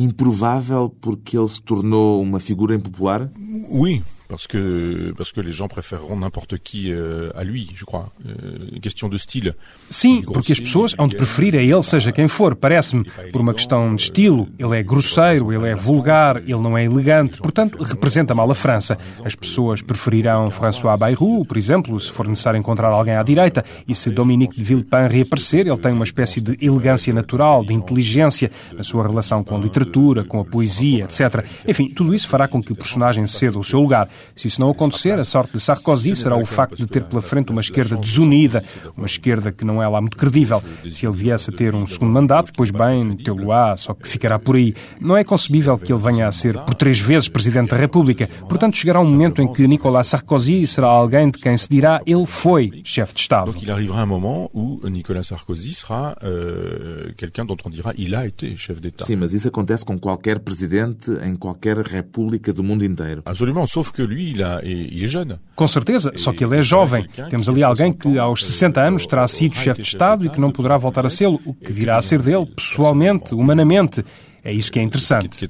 Improvável 0.00 0.88
porque 0.98 1.36
ele 1.36 1.48
se 1.48 1.60
tornou 1.60 2.22
uma 2.22 2.40
figura 2.40 2.74
impopular? 2.74 3.30
Oui, 3.68 4.02
parce 4.28 4.46
que 4.46 5.12
parce 5.16 5.32
que 5.32 5.40
les 5.40 5.52
gens 5.52 5.68
préféreront 5.68 6.16
n'importe 6.16 6.58
qui 6.58 6.92
euh, 6.92 7.30
à 7.34 7.44
lui, 7.44 7.70
je 7.74 7.84
crois. 7.84 8.10
Euh, 8.26 8.78
question 8.80 9.08
de 9.08 9.18
style. 9.18 9.54
Sim, 9.90 10.22
porque 10.22 10.52
as 10.52 10.60
pessoas 10.60 10.94
hão 10.98 11.08
de 11.08 11.16
preferir 11.16 11.54
a 11.54 11.62
ele 11.62 11.82
seja 11.82 12.12
quem 12.12 12.28
for, 12.28 12.54
parece-me, 12.54 13.04
por 13.32 13.40
uma 13.40 13.54
questão 13.54 13.94
de 13.94 14.02
estilo. 14.02 14.48
Ele 14.58 14.78
é 14.78 14.82
grosseiro, 14.82 15.52
ele 15.52 15.68
é 15.68 15.74
vulgar, 15.74 16.38
ele 16.38 16.60
não 16.60 16.76
é 16.76 16.84
elegante, 16.84 17.38
portanto 17.38 17.82
representa 17.82 18.34
mal 18.34 18.50
a 18.50 18.54
França. 18.54 18.98
As 19.24 19.34
pessoas 19.34 19.82
preferirão 19.82 20.50
François 20.50 20.98
Bayrou, 20.98 21.44
por 21.44 21.56
exemplo, 21.56 21.98
se 22.00 22.10
for 22.10 22.26
necessário 22.26 22.58
encontrar 22.58 22.88
alguém 22.88 23.14
à 23.14 23.22
direita, 23.22 23.64
e 23.86 23.94
se 23.94 24.10
Dominique 24.10 24.56
de 24.56 24.64
Villepin 24.64 25.08
reaparecer, 25.08 25.66
ele 25.66 25.78
tem 25.78 25.92
uma 25.92 26.04
espécie 26.04 26.40
de 26.40 26.56
elegância 26.64 27.12
natural, 27.12 27.64
de 27.64 27.72
inteligência 27.72 28.50
na 28.72 28.82
sua 28.82 29.06
relação 29.06 29.42
com 29.42 29.56
a 29.56 29.58
literatura, 29.58 30.24
com 30.24 30.40
a 30.40 30.44
poesia, 30.44 31.04
etc. 31.04 31.44
Enfim, 31.66 31.88
tudo 31.88 32.14
isso 32.14 32.28
fará 32.28 32.48
com 32.48 32.62
que 32.62 32.72
o 32.72 32.76
personagem 32.76 33.26
ceda 33.26 33.58
o 33.58 33.64
seu 33.64 33.80
lugar. 33.80 34.08
Se 34.34 34.48
isso 34.48 34.60
não 34.60 34.70
acontecer, 34.70 35.18
a 35.18 35.24
sorte 35.24 35.52
de 35.52 35.60
Sarkozy 35.60 36.16
será 36.16 36.36
o 36.36 36.44
facto 36.44 36.76
de 36.76 36.86
ter 36.86 37.04
pela 37.04 37.22
frente 37.22 37.50
uma 37.50 37.60
esquerda 37.60 37.96
desunida, 37.96 38.64
uma 38.96 39.06
esquerda 39.06 39.52
que 39.52 39.64
não 39.64 39.82
é 39.82 39.88
lá 39.88 40.00
muito 40.00 40.16
credível. 40.16 40.62
Se 40.90 41.06
ele 41.06 41.16
viesse 41.16 41.50
a 41.50 41.52
ter 41.52 41.74
um 41.74 41.86
segundo 41.86 42.12
mandato, 42.12 42.52
pois 42.56 42.70
bem, 42.70 43.16
tê-lo-á, 43.16 43.76
só 43.76 43.94
que 43.94 44.08
ficará 44.08 44.38
por 44.38 44.56
aí. 44.56 44.74
Não 45.00 45.16
é 45.16 45.24
concebível 45.24 45.78
que 45.78 45.92
ele 45.92 46.02
venha 46.02 46.26
a 46.28 46.32
ser 46.32 46.58
por 46.58 46.74
três 46.74 46.98
vezes 46.98 47.28
Presidente 47.28 47.70
da 47.70 47.76
República. 47.76 48.28
Portanto, 48.48 48.76
chegará 48.76 49.00
um 49.00 49.08
momento 49.08 49.42
em 49.42 49.52
que 49.52 49.66
Nicolas 49.66 50.08
Sarkozy 50.08 50.66
será 50.66 50.88
alguém 50.88 51.30
de 51.30 51.38
quem 51.38 51.56
se 51.56 51.68
dirá 51.68 52.00
ele 52.06 52.26
foi 52.26 52.82
chefe 52.84 53.14
de 53.14 53.20
Estado. 53.20 53.52
Donc 53.52 53.62
il 53.62 53.70
arrivera 53.70 54.02
un 54.02 54.06
moment 54.06 54.50
où 54.52 54.80
Nicolas 54.88 55.24
Sarkozy 55.24 55.74
sera 55.74 56.16
euh, 56.22 57.12
quelqu'un 57.16 57.44
dont 57.44 57.56
on 57.64 57.70
dira 57.70 57.92
il 57.96 58.14
a 58.14 58.26
été 58.26 58.56
chef 58.56 58.80
d'État. 58.80 59.04
Sim, 59.04 59.16
mas 59.16 59.32
isso 59.32 59.48
acontece 59.48 59.84
com 59.84 59.98
qualquer 59.98 60.38
presidente 60.40 61.10
em 61.22 61.34
qualquer 61.34 61.78
república 61.78 62.52
do 62.52 62.62
mundo 62.62 62.84
inteiro. 62.84 63.22
Absolument, 63.24 63.66
sauf 63.66 63.92
que 63.92 64.03
lui, 64.06 64.30
il, 64.30 64.42
a, 64.42 64.60
il 64.64 65.02
est 65.02 65.08
jeune. 65.08 65.38
Com 65.54 65.66
certeza, 65.66 66.12
só 66.16 66.32
que 66.32 66.44
ele 66.44 66.56
é 66.56 66.62
jovem. 66.62 67.06
Temos 67.30 67.48
ali 67.48 67.62
alguém 67.62 67.92
que 67.92 68.18
aos 68.18 68.44
60 68.44 68.80
anos 68.80 69.06
terá 69.06 69.26
sido 69.28 69.54
chefe 69.54 69.82
de 69.82 69.88
Estado 69.88 70.26
e 70.26 70.30
que 70.30 70.40
não 70.40 70.50
poderá 70.50 70.76
voltar 70.76 71.06
a 71.06 71.10
sê-lo, 71.10 71.40
o 71.44 71.54
que 71.54 71.72
virá 71.72 71.98
a 71.98 72.02
ser 72.02 72.20
dele, 72.20 72.46
pessoalmente, 72.46 73.34
humanamente. 73.34 74.04
É 74.42 74.52
isso 74.52 74.70
que 74.70 74.78
é 74.78 74.82
interessante. 74.82 75.46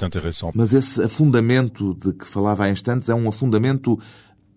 Mas 0.55 0.73
esse 0.73 1.03
afundamento 1.03 1.95
de 1.95 2.13
que 2.13 2.27
falava 2.27 2.65
há 2.65 2.71
instantes 2.71 3.09
é 3.09 3.15
um 3.15 3.29
afundamento 3.29 3.99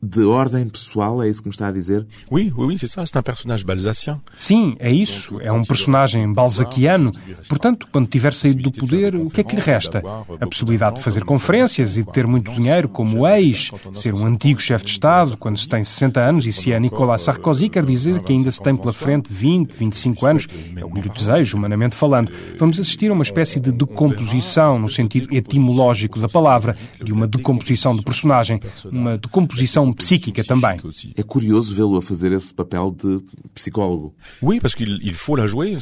de 0.02 0.24
ordem 0.24 0.68
pessoal, 0.70 1.24
é 1.24 1.30
isso 1.30 1.42
que 1.42 1.48
me 1.48 1.54
está 1.54 1.68
a 1.68 1.72
dizer? 1.72 2.06
Oui, 2.32 2.54
oui, 2.56 2.68
oui, 2.68 2.78
c'est 2.80 2.88
ça, 2.88 3.06
c'est 3.06 3.18
un 3.18 3.24
personnage 3.24 3.66
balzacien. 3.66 4.22
Sim, 4.36 4.76
é 4.80 4.92
isso, 4.92 5.40
é 5.42 5.52
um 5.52 5.64
personagem 5.64 6.32
balzaquiano. 6.32 7.12
Portanto, 7.50 7.88
quando 7.92 8.08
tiver 8.08 8.34
saído 8.34 8.62
do 8.64 8.72
poder, 8.72 9.16
o 9.16 9.30
que 9.30 9.42
é 9.42 9.44
que 9.44 9.56
lhe 9.56 9.62
resta? 9.62 10.04
A 10.40 10.46
possibilidade 10.46 10.98
de 10.98 11.04
fazer 11.04 11.24
conferências 11.24 11.98
e 11.98 12.04
de 12.04 12.12
ter 12.12 12.28
muito 12.28 12.52
dinheiro 12.52 12.88
como 12.88 13.28
ex, 13.28 13.72
ser 13.94 14.14
um 14.14 14.26
antigo 14.26 14.62
chefe 14.62 14.86
de 14.86 14.92
Estado 14.92 15.36
quando 15.36 15.58
se 15.58 15.68
tem 15.68 15.84
60 15.84 16.20
anos 16.20 16.46
e 16.46 16.54
se 16.54 16.72
é 16.72 16.80
Nicolas 16.80 17.24
Sarkozy, 17.24 17.70
quer 17.70 17.86
dizer 17.86 18.22
que 18.22 18.34
ainda 18.34 18.52
se 18.52 18.62
tem 18.62 18.76
pela 18.76 18.94
frente 18.94 19.32
20, 19.32 19.74
25 19.74 20.26
anos, 20.26 20.48
é 20.76 20.86
o 20.86 20.92
que 20.92 21.02
lhe 21.02 21.10
desejo, 21.10 21.58
humanamente 21.58 21.96
falando. 21.96 22.32
Vamos 22.58 22.80
assistir 22.80 23.10
a 23.10 23.14
uma 23.14 23.24
espécie 23.24 23.60
de 23.60 23.72
decomposição, 23.72 24.78
no 24.78 24.90
sentido 24.90 25.36
etimológico 25.36 26.20
da 26.20 26.30
palavra, 26.30 26.78
de 27.04 27.12
uma 27.12 27.26
decomposição 27.26 27.96
do 27.96 28.04
personagem, 28.04 28.60
uma 28.86 29.18
decomposição 29.18 29.87
psíquica 29.94 30.44
também. 30.44 30.78
É 31.16 31.24
curioso 31.24 31.74
vê-lo 31.74 31.98
a 31.98 32.02
fazer 32.02 32.32
esse 32.32 32.54
papel 32.54 32.92
de 32.92 33.20
psicólogo. 33.54 34.14
Oui, 34.42 34.60
parce 34.60 34.76
qu'il 34.76 35.00
il 35.04 35.14
faut 35.14 35.36
la 35.36 35.48
jouer. 35.48 35.78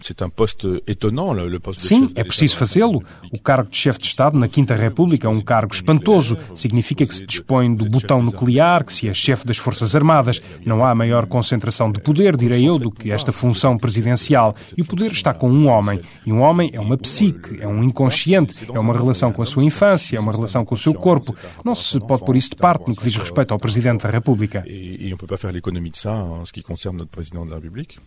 C'est 0.00 0.22
un 0.22 0.30
poste 0.30 0.66
étonnant 0.86 1.32
le 1.32 1.58
poste 1.60 1.80
Sim, 1.80 2.10
é 2.14 2.24
preciso 2.24 2.56
fazê-lo. 2.56 3.02
O 3.32 3.38
cargo 3.38 3.70
de 3.70 3.76
chefe 3.76 3.98
de 4.00 4.06
Estado 4.06 4.38
na 4.38 4.48
Quinta 4.48 4.74
República 4.74 5.26
é 5.26 5.30
um 5.30 5.40
cargo 5.40 5.74
espantoso. 5.74 6.38
Significa 6.54 7.06
que 7.06 7.14
se 7.14 7.26
dispõe 7.26 7.74
do 7.74 7.86
botão 7.86 8.22
nuclear, 8.22 8.84
que 8.84 8.92
se 8.92 9.08
é 9.08 9.14
chefe 9.14 9.46
das 9.46 9.56
Forças 9.56 9.94
Armadas. 9.94 10.40
Não 10.64 10.84
há 10.84 10.94
maior 10.94 11.26
concentração 11.26 11.90
de 11.90 12.00
poder, 12.00 12.36
direi 12.36 12.68
eu, 12.68 12.78
do 12.78 12.90
que 12.90 13.10
esta 13.10 13.32
função 13.32 13.76
presidencial. 13.76 14.54
E 14.76 14.82
o 14.82 14.84
poder 14.84 15.12
está 15.12 15.32
com 15.32 15.50
um 15.50 15.68
homem. 15.68 16.00
E 16.24 16.32
um 16.32 16.40
homem 16.40 16.70
é 16.72 16.80
uma 16.80 16.96
psique, 16.96 17.58
é 17.60 17.66
um 17.66 17.82
inconsciente, 17.82 18.54
é 18.72 18.78
uma 18.78 18.94
relação 18.94 19.32
com 19.32 19.42
a 19.42 19.46
sua 19.46 19.64
infância, 19.64 20.16
é 20.16 20.20
uma 20.20 20.32
relação 20.32 20.64
com 20.64 20.74
o 20.74 20.78
seu 20.78 20.94
corpo. 20.94 21.34
Não 21.68 21.74
se 21.74 22.00
pode 22.00 22.24
pôr 22.24 22.34
isso 22.34 22.48
de 22.50 22.56
parte 22.56 22.88
no 22.88 22.96
que 22.96 23.04
diz 23.04 23.14
respeito 23.16 23.52
ao 23.52 23.58
Presidente 23.58 24.02
da 24.02 24.08
República. 24.08 24.64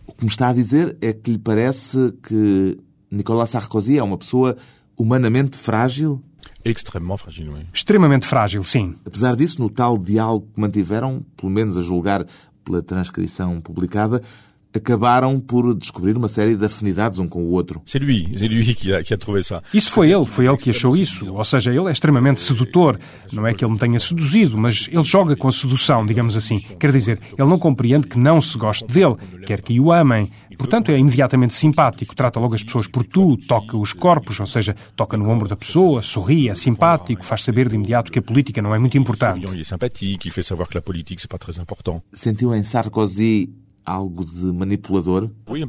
O 0.06 0.12
que 0.12 0.24
me 0.24 0.30
está 0.30 0.48
a 0.48 0.52
dizer 0.52 0.96
é 1.00 1.12
que 1.12 1.30
lhe 1.30 1.38
parece 1.38 2.12
que 2.24 2.76
Nicolas 3.08 3.50
Sarkozy 3.50 3.98
é 3.98 4.02
uma 4.02 4.18
pessoa 4.18 4.56
humanamente 4.96 5.56
frágil? 5.56 6.20
Extremamente 6.64 7.22
frágil, 7.22 7.52
oui. 7.52 7.66
Extremamente 7.72 8.26
frágil, 8.26 8.64
sim. 8.64 8.96
Apesar 9.04 9.36
disso, 9.36 9.60
no 9.60 9.70
tal 9.70 9.96
diálogo 9.96 10.48
que 10.52 10.60
mantiveram, 10.60 11.24
pelo 11.36 11.52
menos 11.52 11.76
a 11.76 11.82
julgar 11.82 12.26
pela 12.64 12.82
transcrição 12.82 13.60
publicada, 13.60 14.20
acabaram 14.78 15.38
por 15.38 15.74
descobrir 15.74 16.16
uma 16.16 16.28
série 16.28 16.56
de 16.56 16.64
afinidades 16.64 17.18
um 17.18 17.28
com 17.28 17.42
o 17.42 17.50
outro. 17.50 17.82
Isso 19.72 19.90
foi 19.90 20.10
ele, 20.10 20.24
foi 20.24 20.46
ele 20.46 20.56
que 20.56 20.70
achou 20.70 20.96
isso. 20.96 21.32
Ou 21.32 21.44
seja, 21.44 21.70
ele 21.70 21.88
é 21.88 21.92
extremamente 21.92 22.40
sedutor. 22.40 22.98
Não 23.32 23.46
é 23.46 23.54
que 23.54 23.64
ele 23.64 23.72
me 23.72 23.78
tenha 23.78 23.98
seduzido, 23.98 24.58
mas 24.58 24.88
ele 24.90 25.04
joga 25.04 25.36
com 25.36 25.48
a 25.48 25.52
sedução, 25.52 26.04
digamos 26.06 26.36
assim. 26.36 26.58
Quer 26.78 26.92
dizer, 26.92 27.20
ele 27.38 27.48
não 27.48 27.58
compreende 27.58 28.06
que 28.06 28.18
não 28.18 28.40
se 28.40 28.56
goste 28.56 28.86
dele, 28.86 29.16
quer 29.46 29.60
que 29.60 29.78
o 29.78 29.92
amem. 29.92 30.30
Portanto, 30.56 30.90
é 30.90 30.98
imediatamente 30.98 31.54
simpático, 31.54 32.14
trata 32.14 32.38
logo 32.38 32.54
as 32.54 32.62
pessoas 32.62 32.86
por 32.86 33.04
tu, 33.04 33.36
toca 33.48 33.76
os 33.76 33.92
corpos, 33.92 34.38
ou 34.38 34.46
seja, 34.46 34.76
toca 34.94 35.16
no 35.16 35.28
ombro 35.28 35.48
da 35.48 35.56
pessoa, 35.56 36.02
sorri, 36.02 36.48
é 36.48 36.54
simpático, 36.54 37.24
faz 37.24 37.42
saber 37.42 37.68
de 37.68 37.74
imediato 37.74 38.12
que 38.12 38.18
a 38.18 38.22
política 38.22 38.60
não 38.62 38.74
é 38.74 38.78
muito 38.78 38.96
importante. 38.96 39.44
Sentiu 42.12 42.54
em 42.54 42.62
Sarkozy 42.62 43.50
algo 43.84 44.24
de 44.24 44.52
manipulador? 44.52 45.30
Oui, 45.48 45.62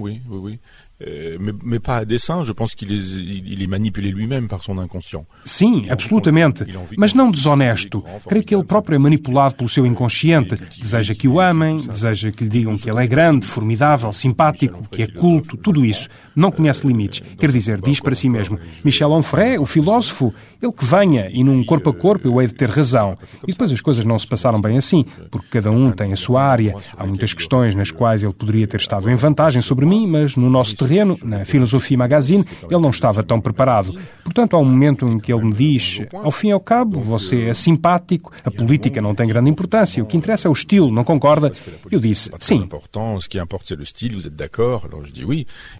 oui, 0.00 0.20
oui, 0.28 0.38
oui. 0.38 0.60
Euh, 1.00 1.36
mais, 1.38 1.54
mais 1.62 1.78
pas 1.78 1.98
à 1.98 2.04
dessein, 2.04 2.42
je 2.42 2.52
pense 2.52 2.74
qu'il 2.74 2.90
est, 2.90 2.96
il 2.96 3.62
est 3.62 3.68
manipulé 3.68 4.10
lui-même 4.10 4.48
par 4.48 4.64
son 4.64 4.78
inconscient. 4.78 5.24
Sim, 5.44 5.82
absolutamente. 5.88 6.64
Mas 6.96 7.14
não 7.14 7.30
desonesto. 7.30 8.04
Creio 8.26 8.44
que 8.44 8.52
ele 8.52 8.64
próprio 8.64 8.96
é 8.96 8.98
manipulado 8.98 9.54
pelo 9.54 9.68
seu 9.68 9.86
inconsciente. 9.86 10.56
Deseja 10.76 11.14
que 11.14 11.28
o 11.28 11.38
amem, 11.38 11.76
deseja 11.76 12.32
que 12.32 12.42
lhe 12.42 12.50
digam 12.50 12.76
que 12.76 12.90
ele 12.90 13.04
é 13.04 13.06
grande, 13.06 13.46
formidável, 13.46 14.12
simpático, 14.12 14.88
que 14.90 15.02
é 15.02 15.06
culto, 15.06 15.56
tudo 15.56 15.84
isso. 15.84 16.08
Não 16.34 16.50
conhece 16.50 16.84
limites. 16.84 17.22
Quer 17.38 17.52
dizer, 17.52 17.80
diz 17.80 18.00
para 18.00 18.16
si 18.16 18.28
mesmo: 18.28 18.58
Michel 18.84 19.12
Onfray, 19.12 19.58
o 19.58 19.66
filósofo, 19.66 20.34
ele 20.60 20.72
que 20.72 20.84
venha 20.84 21.28
e 21.30 21.44
num 21.44 21.64
corpo 21.64 21.90
a 21.90 21.94
corpo 21.94 22.26
eu 22.26 22.40
hei 22.40 22.48
de 22.48 22.54
ter 22.54 22.70
razão. 22.70 23.16
E 23.46 23.52
depois 23.52 23.70
as 23.70 23.80
coisas 23.80 24.04
não 24.04 24.18
se 24.18 24.26
passaram 24.26 24.60
bem 24.60 24.76
assim, 24.76 25.04
porque 25.30 25.46
cada 25.48 25.70
um 25.70 25.92
tem 25.92 26.12
a 26.12 26.16
sua 26.16 26.42
área. 26.42 26.74
Há 26.96 27.06
muitas 27.06 27.32
questões 27.32 27.76
nas 27.76 27.92
quais 27.92 28.24
ele 28.24 28.32
poderia 28.32 28.66
ter 28.66 28.80
estado 28.80 29.08
em 29.08 29.14
vantagem 29.14 29.62
sobre 29.62 29.86
mim, 29.86 30.08
mas 30.08 30.34
no 30.34 30.50
nosso 30.50 30.74
terreno, 30.88 31.18
na 31.22 31.44
Filosofia 31.44 31.98
Magazine, 31.98 32.44
ele 32.70 32.80
não 32.80 32.90
estava 32.90 33.22
tão 33.22 33.40
preparado. 33.40 33.94
Portanto, 34.24 34.56
há 34.56 34.58
um 34.58 34.64
momento 34.64 35.06
em 35.06 35.18
que 35.18 35.32
ele 35.32 35.44
me 35.44 35.52
diz: 35.52 36.00
ao 36.12 36.30
fim 36.30 36.48
e 36.48 36.52
ao 36.52 36.60
cabo, 36.60 36.98
você 36.98 37.44
é 37.44 37.54
simpático, 37.54 38.32
a 38.44 38.50
política 38.50 39.00
não 39.00 39.14
tem 39.14 39.28
grande 39.28 39.50
importância, 39.50 40.02
o 40.02 40.06
que 40.06 40.16
interessa 40.16 40.48
é 40.48 40.50
o 40.50 40.52
estilo, 40.52 40.90
não 40.90 41.04
concorda? 41.04 41.52
Eu 41.90 42.00
disse: 42.00 42.30
sim. 42.40 42.60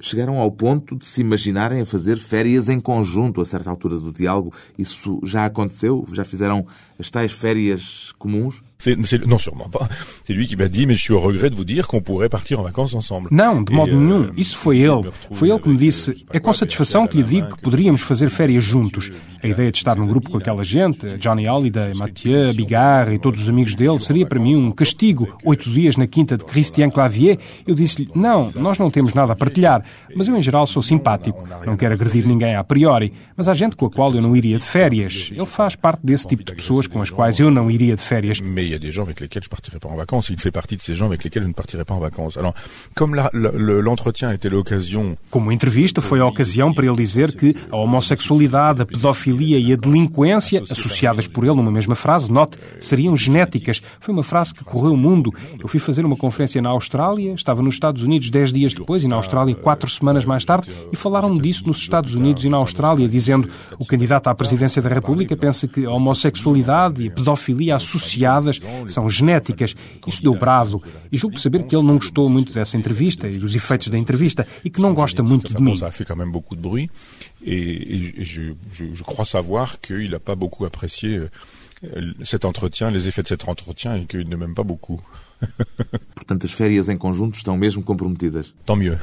Chegaram 0.00 0.38
ao 0.38 0.50
ponto 0.50 0.96
de 0.96 1.04
se 1.04 1.20
imaginarem 1.20 1.80
a 1.80 1.86
fazer 1.86 2.18
férias 2.18 2.68
em 2.68 2.78
conjunto 2.78 3.40
a 3.40 3.44
certa 3.44 3.70
altura 3.70 3.98
do 3.98 4.12
diálogo. 4.12 4.52
Isso 4.78 5.20
já 5.24 5.46
aconteceu? 5.46 6.04
Já 6.12 6.24
fizeram 6.24 6.66
as 6.98 7.10
tais 7.10 7.32
férias 7.32 8.12
comuns? 8.18 8.62
non, 9.26 9.38
sûrement 9.38 9.68
pas. 9.68 9.88
C'est 10.24 10.32
lui 10.32 10.46
qui 10.46 10.56
m'a 10.56 10.68
dit, 10.68 10.86
mais 10.86 10.94
je 10.94 11.02
suis 11.02 11.12
au 11.12 11.18
regret 11.18 11.50
de 11.50 11.56
vous 11.56 11.64
dire 11.64 11.88
qu'on 11.88 12.00
pourrait 12.00 12.28
partir 12.28 12.60
en 12.60 12.62
vacances 12.62 12.94
ensemble. 12.94 13.28
Não, 13.30 13.62
de 13.62 13.72
modo 13.72 13.92
nenhum. 13.92 14.30
Isso 14.36 14.56
foi 14.56 14.78
ele. 14.78 15.10
Foi 15.32 15.50
ele 15.50 15.58
que 15.58 15.68
me 15.68 15.76
disse, 15.76 16.24
é 16.32 16.38
com 16.38 16.52
satisfação 16.52 17.06
que 17.06 17.16
lhe 17.16 17.24
digo 17.24 17.56
que 17.56 17.62
poderíamos 17.62 18.02
fazer 18.02 18.30
férias 18.30 18.62
juntos. 18.62 19.10
A 19.42 19.46
ideia 19.48 19.70
de 19.72 19.78
estar 19.78 19.96
num 19.96 20.06
grupo 20.06 20.30
com 20.30 20.38
aquela 20.38 20.64
gente, 20.64 21.18
Johnny 21.18 21.48
Holiday, 21.48 21.94
Mathieu, 21.94 22.52
Bigard 22.54 23.14
e 23.14 23.18
todos 23.18 23.42
os 23.42 23.48
amigos 23.48 23.74
dele, 23.74 23.98
seria 23.98 24.26
para 24.26 24.38
mim 24.38 24.56
um 24.56 24.70
castigo. 24.70 25.28
Oito 25.44 25.68
dias 25.70 25.96
na 25.96 26.06
quinta 26.06 26.36
de 26.36 26.44
Christian 26.44 26.90
Clavier. 26.90 27.38
Eu 27.66 27.74
disse-lhe, 27.74 28.08
não, 28.14 28.52
nós 28.54 28.78
não 28.78 28.90
temos 28.90 29.12
nada 29.14 29.32
a 29.32 29.36
partilhar, 29.36 29.84
mas 30.14 30.28
eu 30.28 30.36
em 30.36 30.42
geral 30.42 30.66
sou 30.66 30.82
simpático. 30.82 31.46
Não 31.66 31.76
quero 31.76 31.94
agredir 31.94 32.26
ninguém 32.26 32.54
a 32.54 32.62
priori, 32.62 33.12
mas 33.36 33.48
há 33.48 33.54
gente 33.54 33.76
com 33.76 33.86
a 33.86 33.90
qual 33.90 34.14
eu 34.14 34.22
não 34.22 34.36
iria 34.36 34.58
de 34.58 34.64
férias. 34.64 35.30
Ele 35.32 35.46
faz 35.46 35.74
parte 35.74 36.00
desse 36.04 36.26
tipo 36.26 36.44
de 36.44 36.54
pessoas 36.54 36.87
com 36.88 37.00
as 37.00 37.10
quais 37.10 37.38
eu 37.38 37.50
não 37.50 37.70
iria 37.70 37.94
de 37.94 38.02
férias. 38.02 38.40
Mais 38.40 38.64
il 38.64 38.70
y 38.72 38.74
a 38.74 38.78
des 38.78 38.90
gens 38.90 39.02
avec 39.02 39.20
lesquels 39.20 39.44
je 39.44 39.48
partirai 39.48 39.78
pas 39.78 39.88
en 39.88 39.96
vacances. 39.96 40.28
Il 40.30 40.40
fait 40.40 40.50
partie 40.50 40.76
de 40.76 40.82
ces 40.82 40.94
gens 40.94 41.06
avec 41.06 41.24
lesquels 41.24 41.42
je 41.42 41.48
ne 41.48 41.52
partirai 41.52 41.84
pas 41.84 41.94
en 41.94 42.00
vacances. 42.00 42.36
Alors, 42.36 42.54
comme 42.94 43.14
l'entretien 43.14 44.32
était 44.32 44.48
l'occasion... 44.48 45.16
Como 45.30 45.52
entrevista 45.52 46.00
foi 46.00 46.20
a 46.20 46.26
ocasião 46.26 46.72
para 46.72 46.86
ele 46.86 46.96
dizer 46.96 47.34
que 47.34 47.54
a 47.70 47.76
homossexualidade, 47.76 48.82
a 48.82 48.86
pedofilia 48.86 49.58
e 49.58 49.72
a 49.72 49.76
delinquência, 49.76 50.62
associadas 50.70 51.26
por 51.26 51.44
ele 51.44 51.54
numa 51.54 51.70
mesma 51.70 51.94
frase, 51.94 52.30
note, 52.32 52.56
seriam 52.80 53.16
genéticas. 53.16 53.82
Foi 54.00 54.14
uma 54.14 54.22
frase 54.22 54.54
que 54.54 54.64
correu 54.64 54.92
o 54.92 54.96
mundo. 54.96 55.32
Eu 55.60 55.68
fui 55.68 55.80
fazer 55.80 56.04
uma 56.04 56.16
conferência 56.16 56.62
na 56.62 56.70
Austrália, 56.70 57.32
estava 57.34 57.62
nos 57.62 57.74
Estados 57.74 58.02
Unidos 58.02 58.30
dez 58.30 58.52
dias 58.52 58.72
depois 58.72 59.02
e 59.02 59.08
na 59.08 59.16
Austrália 59.16 59.54
quatro 59.54 59.88
semanas 59.90 60.24
mais 60.24 60.44
tarde, 60.44 60.68
e 60.92 60.96
falaram 60.96 61.36
disso 61.36 61.64
nos 61.66 61.78
Estados 61.78 62.14
Unidos 62.14 62.44
e 62.44 62.48
na 62.48 62.56
Austrália, 62.56 63.08
dizendo 63.08 63.48
o 63.78 63.84
candidato 63.84 64.28
à 64.28 64.34
presidência 64.34 64.80
da 64.80 64.88
República 64.88 65.36
pensa 65.36 65.66
que 65.66 65.84
a 65.84 65.90
homossexualidade 65.90 66.77
e 66.98 67.08
a 67.08 67.10
pedofilia 67.10 67.76
associadas 67.76 68.60
são 68.86 69.08
genéticas. 69.08 69.74
Isso 70.06 70.22
deu 70.22 70.34
brado. 70.34 70.82
E 71.10 71.16
julgo 71.16 71.38
saber 71.38 71.64
que 71.64 71.74
ele 71.74 71.86
não 71.86 71.96
gostou 71.96 72.28
muito 72.30 72.52
dessa 72.52 72.76
entrevista 72.76 73.28
e 73.28 73.38
dos 73.38 73.54
efeitos 73.54 73.88
da 73.88 73.98
entrevista 73.98 74.46
e 74.64 74.70
que 74.70 74.80
não 74.80 74.94
gosta 74.94 75.22
muito 75.22 75.52
de 75.54 75.62
mim. 75.62 75.74
Et 77.44 78.14
je, 78.18 78.54
je, 78.72 78.94
je 78.94 79.02
crois 79.04 79.24
savoir 79.24 79.80
qu'il 79.80 80.10
n'a 80.10 80.18
pas 80.18 80.34
beaucoup 80.34 80.64
apprécié 80.64 81.18
euh, 81.18 82.12
cet 82.22 82.44
entretien, 82.44 82.90
les 82.90 83.06
effets 83.06 83.22
de 83.22 83.28
cet 83.28 83.48
entretien 83.48 83.94
et 83.94 84.06
qu'il 84.06 84.28
ne 84.28 84.36
m'aime 84.36 84.54
pas 84.54 84.64
beaucoup. 84.64 85.00
Portanto, 86.14 86.44
as 86.44 86.52
férias 86.52 86.88
em 86.88 86.96
conjunto 86.96 87.36
estão 87.36 87.56
mesmo 87.56 87.82
comprometidas. 87.82 88.54
Tant 88.66 88.78
mieux. 88.80 88.98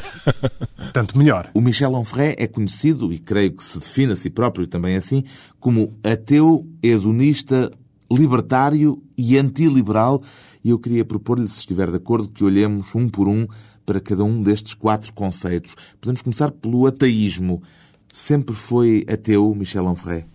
Tanto 0.94 1.18
melhor. 1.18 1.50
O 1.54 1.62
Michel 1.62 1.94
Onfray 1.94 2.36
é 2.38 2.48
conhecido, 2.48 3.12
e 3.12 3.20
creio 3.20 3.54
que 3.54 3.64
se 3.64 3.80
define 3.80 4.14
a 4.14 4.16
si 4.16 4.30
próprio 4.30 4.68
também 4.68 4.96
assim, 4.96 5.24
como 5.60 5.98
ateu, 6.04 6.68
hedonista, 6.84 7.72
libertário 8.12 9.02
e 9.18 9.38
antiliberal. 9.38 10.22
E 10.64 10.70
eu 10.70 10.80
queria 10.80 11.06
propor-lhe, 11.06 11.48
se 11.48 11.60
estiver 11.60 11.90
de 11.90 11.98
acordo, 11.98 12.30
que 12.30 12.44
olhemos 12.44 12.94
um 12.96 13.10
por 13.10 13.28
um 13.28 13.48
para 13.86 14.00
cada 14.00 14.24
um 14.24 14.42
destes 14.42 14.74
quatro 14.74 15.14
conceitos. 15.14 15.76
Podemos 16.02 16.22
começar 16.22 16.52
pelo 16.52 16.88
ateísmo. 16.88 17.62
Sempre 18.12 18.56
foi 18.56 19.06
ateu, 19.08 19.54
Michel 19.54 19.86
Onfray? 19.86 20.26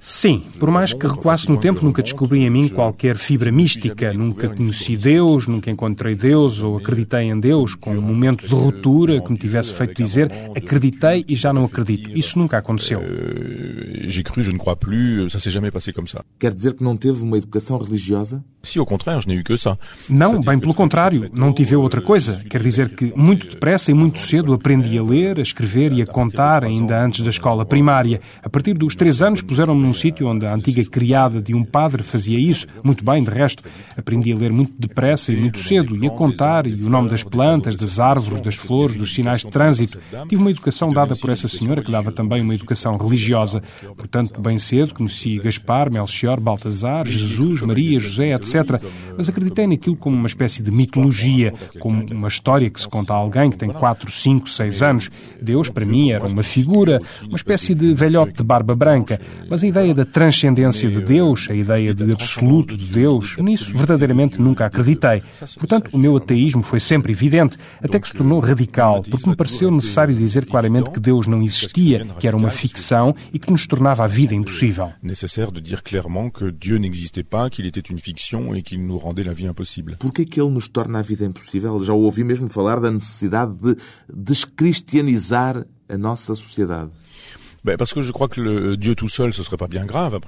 Sim, 0.00 0.42
por 0.58 0.70
mais 0.70 0.92
que 0.92 1.06
recuasse 1.06 1.48
no 1.48 1.58
tempo, 1.58 1.84
nunca 1.84 2.02
descobri 2.02 2.40
em 2.40 2.50
mim 2.50 2.68
qualquer 2.68 3.16
fibra 3.16 3.52
mística. 3.52 4.12
Nunca 4.12 4.48
conheci 4.48 4.96
Deus, 4.96 5.46
nunca 5.46 5.70
encontrei 5.70 6.14
Deus 6.14 6.60
ou 6.60 6.76
acreditei 6.76 7.22
em 7.22 7.38
Deus 7.38 7.74
com 7.74 7.96
um 7.96 8.00
momento 8.00 8.46
de 8.46 8.54
ruptura 8.54 9.20
que 9.20 9.30
me 9.30 9.38
tivesse 9.38 9.72
feito 9.72 10.02
dizer 10.02 10.30
acreditei 10.56 11.24
e 11.28 11.34
já 11.34 11.52
não 11.52 11.64
acredito. 11.64 12.10
Isso 12.16 12.38
nunca 12.38 12.58
aconteceu. 12.58 13.00
Euh, 13.00 14.08
j'ai 14.08 14.22
cru, 14.22 14.42
je 14.42 14.52
ne 14.52 14.58
crois 14.58 14.76
plus, 14.76 15.30
ça 15.30 15.38
s'est 15.38 15.50
jamais 15.50 15.70
passé 15.70 15.92
comme 15.92 16.06
ça. 16.06 16.24
Quer 16.38 16.52
dizer 16.52 16.74
que 16.74 16.82
não 16.82 16.96
teve 16.96 17.22
uma 17.22 17.36
educação 17.36 17.78
religiosa? 17.78 18.42
Si, 18.62 18.78
au 18.78 18.84
contraire, 18.84 19.20
je 19.20 19.28
n'ai 19.28 19.38
eu 19.38 19.44
que 19.44 19.56
ça. 19.56 19.78
Não, 20.10 20.40
bem 20.40 20.58
pelo 20.58 20.74
contrário, 20.74 21.30
não 21.32 21.52
tive 21.52 21.76
outra 21.76 22.00
coisa. 22.00 22.44
Quer 22.44 22.60
dizer 22.60 22.94
que 22.94 23.12
muito 23.16 23.48
depressa 23.48 23.90
e 23.90 23.94
muito 23.94 24.18
cedo 24.18 24.52
aprendi 24.52 24.98
a 24.98 25.02
ler, 25.02 25.38
a 25.38 25.42
escrever 25.42 25.92
e 25.92 26.02
a 26.02 26.06
contar 26.06 26.64
ainda 26.64 27.00
antes 27.02 27.22
da 27.22 27.30
escola 27.30 27.64
primária. 27.64 28.20
A 28.42 28.48
partir 28.48 28.74
dos 28.74 28.94
três 28.94 29.20
anos 29.20 29.42
puseram-me 29.42 29.82
num 29.82 29.92
sítio 29.92 30.26
onde 30.26 30.46
a 30.46 30.54
antiga 30.54 30.84
criada 30.84 31.42
de 31.42 31.54
um 31.54 31.64
padre 31.64 32.02
fazia 32.02 32.38
isso, 32.38 32.66
muito 32.82 33.04
bem, 33.04 33.22
de 33.22 33.30
resto. 33.30 33.62
Aprendi 33.96 34.32
a 34.32 34.36
ler 34.36 34.52
muito 34.52 34.72
depressa 34.78 35.32
e 35.32 35.36
muito 35.36 35.58
cedo, 35.58 35.96
e 36.02 36.06
a 36.06 36.10
contar, 36.10 36.66
e 36.66 36.74
o 36.74 36.90
nome 36.90 37.08
das 37.08 37.22
plantas, 37.22 37.74
das 37.74 37.98
árvores, 37.98 38.42
das 38.42 38.54
flores, 38.54 38.96
dos 38.96 39.12
sinais 39.12 39.42
de 39.42 39.48
trânsito. 39.48 39.98
Tive 40.28 40.40
uma 40.40 40.50
educação 40.50 40.92
dada 40.92 41.16
por 41.16 41.30
essa 41.30 41.48
senhora, 41.48 41.82
que 41.82 41.90
dava 41.90 42.12
também 42.12 42.42
uma 42.42 42.54
educação 42.54 42.96
religiosa. 42.96 43.62
Portanto, 43.96 44.40
bem 44.40 44.58
cedo 44.58 44.94
conheci 44.94 45.38
Gaspar, 45.38 45.90
Melchior, 45.92 46.40
Baltazar, 46.40 47.06
Jesus, 47.06 47.62
Maria, 47.62 47.98
José, 47.98 48.34
etc. 48.34 48.80
Mas 49.16 49.28
acreditei 49.28 49.66
naquilo 49.66 49.96
como 49.96 50.16
uma 50.16 50.26
espécie 50.26 50.62
de 50.62 50.70
mitologia, 50.70 51.52
como 51.80 52.04
uma 52.12 52.28
história 52.28 52.70
que 52.70 52.80
se 52.80 52.88
conta 52.88 53.12
a 53.12 53.16
alguém 53.16 53.50
que 53.50 53.56
tem 53.56 53.70
4, 53.70 54.10
5, 54.10 54.48
6 54.48 54.82
anos. 54.82 55.10
Deus, 55.40 55.68
para 55.68 55.84
mim, 55.84 56.10
era 56.10 56.26
uma 56.26 56.42
figura, 56.42 57.00
uma 57.26 57.36
espécie 57.36 57.74
de 57.74 57.94
velhote 57.94 58.27
de 58.32 58.42
barba 58.42 58.74
branca, 58.74 59.20
mas 59.48 59.62
a 59.62 59.66
ideia 59.66 59.94
da 59.94 60.04
transcendência 60.04 60.88
de 60.88 61.00
Deus, 61.00 61.48
a 61.50 61.54
ideia 61.54 61.94
de 61.94 62.12
absoluto 62.12 62.76
de 62.76 62.86
Deus, 62.86 63.36
nisso 63.38 63.72
verdadeiramente 63.72 64.40
nunca 64.40 64.66
acreditei. 64.66 65.22
Portanto, 65.58 65.90
o 65.92 65.98
meu 65.98 66.16
ateísmo 66.16 66.62
foi 66.62 66.80
sempre 66.80 67.12
evidente, 67.12 67.56
até 67.82 67.98
que 67.98 68.08
se 68.08 68.14
tornou 68.14 68.40
radical, 68.40 69.02
porque 69.02 69.28
me 69.28 69.36
pareceu 69.36 69.70
necessário 69.70 70.14
dizer 70.14 70.46
claramente 70.46 70.90
que 70.90 71.00
Deus 71.00 71.26
não 71.26 71.42
existia, 71.42 72.06
que 72.18 72.26
era 72.26 72.36
uma 72.36 72.50
ficção 72.50 73.14
e 73.32 73.38
que 73.38 73.50
nos 73.50 73.66
tornava 73.66 74.04
a 74.04 74.06
vida 74.06 74.34
impossível. 74.34 74.92
Necessário 75.02 75.52
de 75.52 75.60
dizer 75.60 75.82
claramente 75.82 76.32
que 76.32 76.50
Deus 76.50 76.80
n'existait 76.80 77.24
pas, 77.24 77.50
qu'il 77.50 77.66
était 77.66 77.90
une 77.90 77.98
fiction 77.98 78.54
et 78.54 78.62
qu'il 78.62 78.80
nous 78.80 78.98
rendait 78.98 79.24
la 79.24 79.32
vie 79.32 79.46
impossible. 79.46 79.96
Por 79.98 80.12
que 80.12 80.40
ele 80.40 80.50
nos 80.50 80.68
torna 80.68 81.00
a 81.00 81.02
vida 81.02 81.24
impossível? 81.24 81.82
Já 81.82 81.92
ouvi 81.92 82.24
mesmo 82.24 82.48
falar 82.48 82.80
da 82.80 82.90
necessidade 82.90 83.54
de 83.54 83.76
descristianizar 84.12 85.66
a 85.88 85.96
nossa 85.96 86.34
sociedade. 86.34 86.90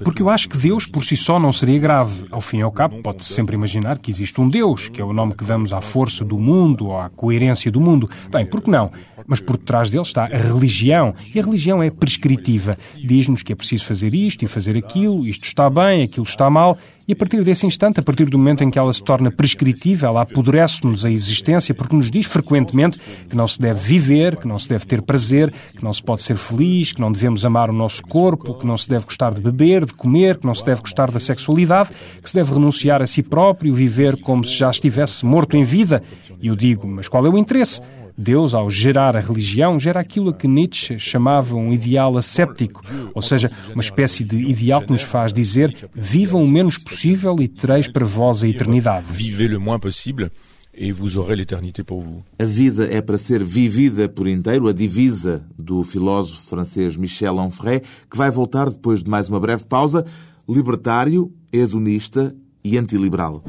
Porque 0.04 0.22
eu 0.22 0.28
acho 0.28 0.48
que 0.48 0.56
Deus 0.56 0.86
por 0.86 1.04
si 1.04 1.16
só 1.16 1.38
não 1.38 1.52
seria 1.52 1.78
grave. 1.78 2.24
Ao 2.30 2.40
fim 2.40 2.58
e 2.58 2.62
ao 2.62 2.72
cabo, 2.72 3.00
pode-se 3.02 3.32
sempre 3.32 3.54
imaginar 3.54 3.98
que 3.98 4.10
existe 4.10 4.40
um 4.40 4.48
Deus, 4.48 4.88
que 4.88 5.00
é 5.00 5.04
o 5.04 5.12
nome 5.12 5.34
que 5.34 5.44
damos 5.44 5.72
à 5.72 5.80
força 5.80 6.24
do 6.24 6.38
mundo 6.38 6.86
ou 6.88 6.98
à 6.98 7.08
coerência 7.08 7.70
do 7.70 7.80
mundo. 7.80 8.10
Bem, 8.30 8.46
por 8.46 8.60
que 8.60 8.70
não? 8.70 8.90
Mas 9.26 9.40
por 9.40 9.56
detrás 9.56 9.90
dele 9.90 10.02
está 10.02 10.24
a 10.24 10.36
religião. 10.36 11.14
E 11.34 11.38
a 11.38 11.42
religião 11.42 11.82
é 11.82 11.90
prescritiva. 11.90 12.76
Diz-nos 12.96 13.42
que 13.42 13.52
é 13.52 13.56
preciso 13.56 13.84
fazer 13.84 14.14
isto 14.14 14.44
e 14.44 14.48
fazer 14.48 14.76
aquilo, 14.76 15.26
isto 15.26 15.44
está 15.44 15.70
bem, 15.70 16.02
aquilo 16.02 16.26
está 16.26 16.50
mal. 16.50 16.76
E 17.08 17.12
a 17.12 17.16
partir 17.16 17.42
desse 17.42 17.66
instante, 17.66 17.98
a 17.98 18.02
partir 18.02 18.26
do 18.26 18.38
momento 18.38 18.62
em 18.62 18.70
que 18.70 18.78
ela 18.78 18.92
se 18.92 19.02
torna 19.02 19.30
prescritiva, 19.30 20.06
ela 20.06 20.22
apodrece-nos 20.22 21.04
a 21.04 21.10
existência 21.10 21.74
porque 21.74 21.96
nos 21.96 22.10
diz 22.10 22.26
frequentemente 22.26 23.00
que 23.28 23.34
não 23.34 23.48
se 23.48 23.60
deve 23.60 23.80
viver, 23.80 24.36
que 24.36 24.46
não 24.46 24.58
se 24.58 24.68
deve 24.68 24.86
ter 24.86 25.02
prazer, 25.02 25.52
que 25.74 25.82
não 25.82 25.92
se 25.92 26.02
pode 26.02 26.22
ser 26.22 26.36
feliz, 26.36 26.92
que 26.92 27.00
não 27.00 27.10
devemos 27.10 27.44
amar 27.44 27.68
o 27.68 27.72
nosso 27.72 28.02
corpo, 28.02 28.54
que 28.54 28.66
não 28.66 28.78
se 28.78 28.88
deve 28.88 29.06
gostar 29.06 29.34
de 29.34 29.40
beber, 29.40 29.84
de 29.84 29.94
comer, 29.94 30.38
que 30.38 30.46
não 30.46 30.54
se 30.54 30.64
deve 30.64 30.82
gostar 30.82 31.10
da 31.10 31.18
sexualidade, 31.18 31.90
que 32.22 32.28
se 32.28 32.34
deve 32.34 32.52
renunciar 32.52 33.02
a 33.02 33.06
si 33.06 33.22
próprio, 33.22 33.74
viver 33.74 34.16
como 34.20 34.44
se 34.44 34.54
já 34.56 34.70
estivesse 34.70 35.24
morto 35.26 35.56
em 35.56 35.64
vida. 35.64 36.02
E 36.40 36.46
eu 36.46 36.54
digo, 36.54 36.86
mas 36.86 37.08
qual 37.08 37.26
é 37.26 37.28
o 37.28 37.36
interesse? 37.36 37.80
Deus, 38.20 38.52
ao 38.52 38.68
gerar 38.68 39.16
a 39.16 39.20
religião, 39.20 39.80
gera 39.80 39.98
aquilo 39.98 40.34
que 40.34 40.46
Nietzsche 40.46 40.98
chamava 40.98 41.56
um 41.56 41.72
ideal 41.72 42.18
asséptico, 42.18 42.82
ou 43.14 43.22
seja, 43.22 43.50
uma 43.72 43.80
espécie 43.80 44.22
de 44.22 44.36
ideal 44.36 44.82
que 44.82 44.92
nos 44.92 45.00
faz 45.00 45.32
dizer 45.32 45.88
vivam 45.94 46.42
o 46.42 46.48
menos 46.48 46.76
possível 46.76 47.36
e 47.40 47.48
tereis 47.48 47.88
para 47.88 48.04
vós 48.04 48.44
a 48.44 48.48
eternidade. 48.48 49.06
Vivez 49.10 49.50
le 49.50 49.58
moins 49.58 49.80
possible 49.80 50.30
et 50.74 50.92
vous 50.92 51.16
aurez 51.16 51.34
l'éternité 51.34 51.82
pour 51.82 52.02
vous. 52.02 52.22
A 52.38 52.44
vida 52.44 52.86
é 52.90 53.00
para 53.00 53.16
ser 53.16 53.42
vivida 53.42 54.06
por 54.06 54.28
inteiro, 54.28 54.68
a 54.68 54.72
divisa 54.72 55.42
do 55.58 55.82
filósofo 55.82 56.46
francês 56.46 56.98
Michel 56.98 57.38
Onfray, 57.38 57.80
que 58.10 58.16
vai 58.18 58.30
voltar 58.30 58.68
depois 58.68 59.02
de 59.02 59.08
mais 59.08 59.30
uma 59.30 59.40
breve 59.40 59.64
pausa, 59.64 60.04
libertário, 60.46 61.32
hedonista 61.50 62.34
e 62.62 62.76
antiliberal. 62.76 63.42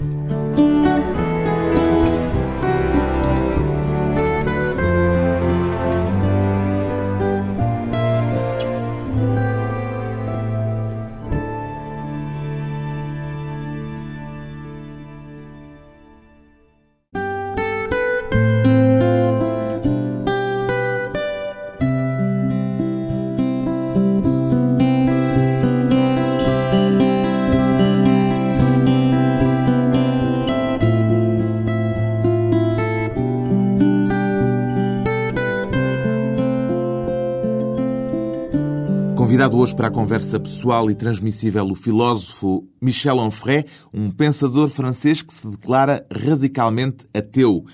Hoje 39.71 39.75
para 39.75 39.87
a 39.87 39.91
conversa 39.91 40.39
pessoal 40.39 40.89
e 40.91 40.95
transmissível 40.95 41.65
o 41.65 41.75
filósofo 41.75 42.67
Michel 42.81 43.17
Onfray, 43.17 43.65
um 43.93 44.11
pensador 44.11 44.69
francês 44.69 45.21
que 45.21 45.33
se 45.33 45.47
declara 45.47 46.05
radicalmente 46.11 47.05
ateu. 47.13 47.65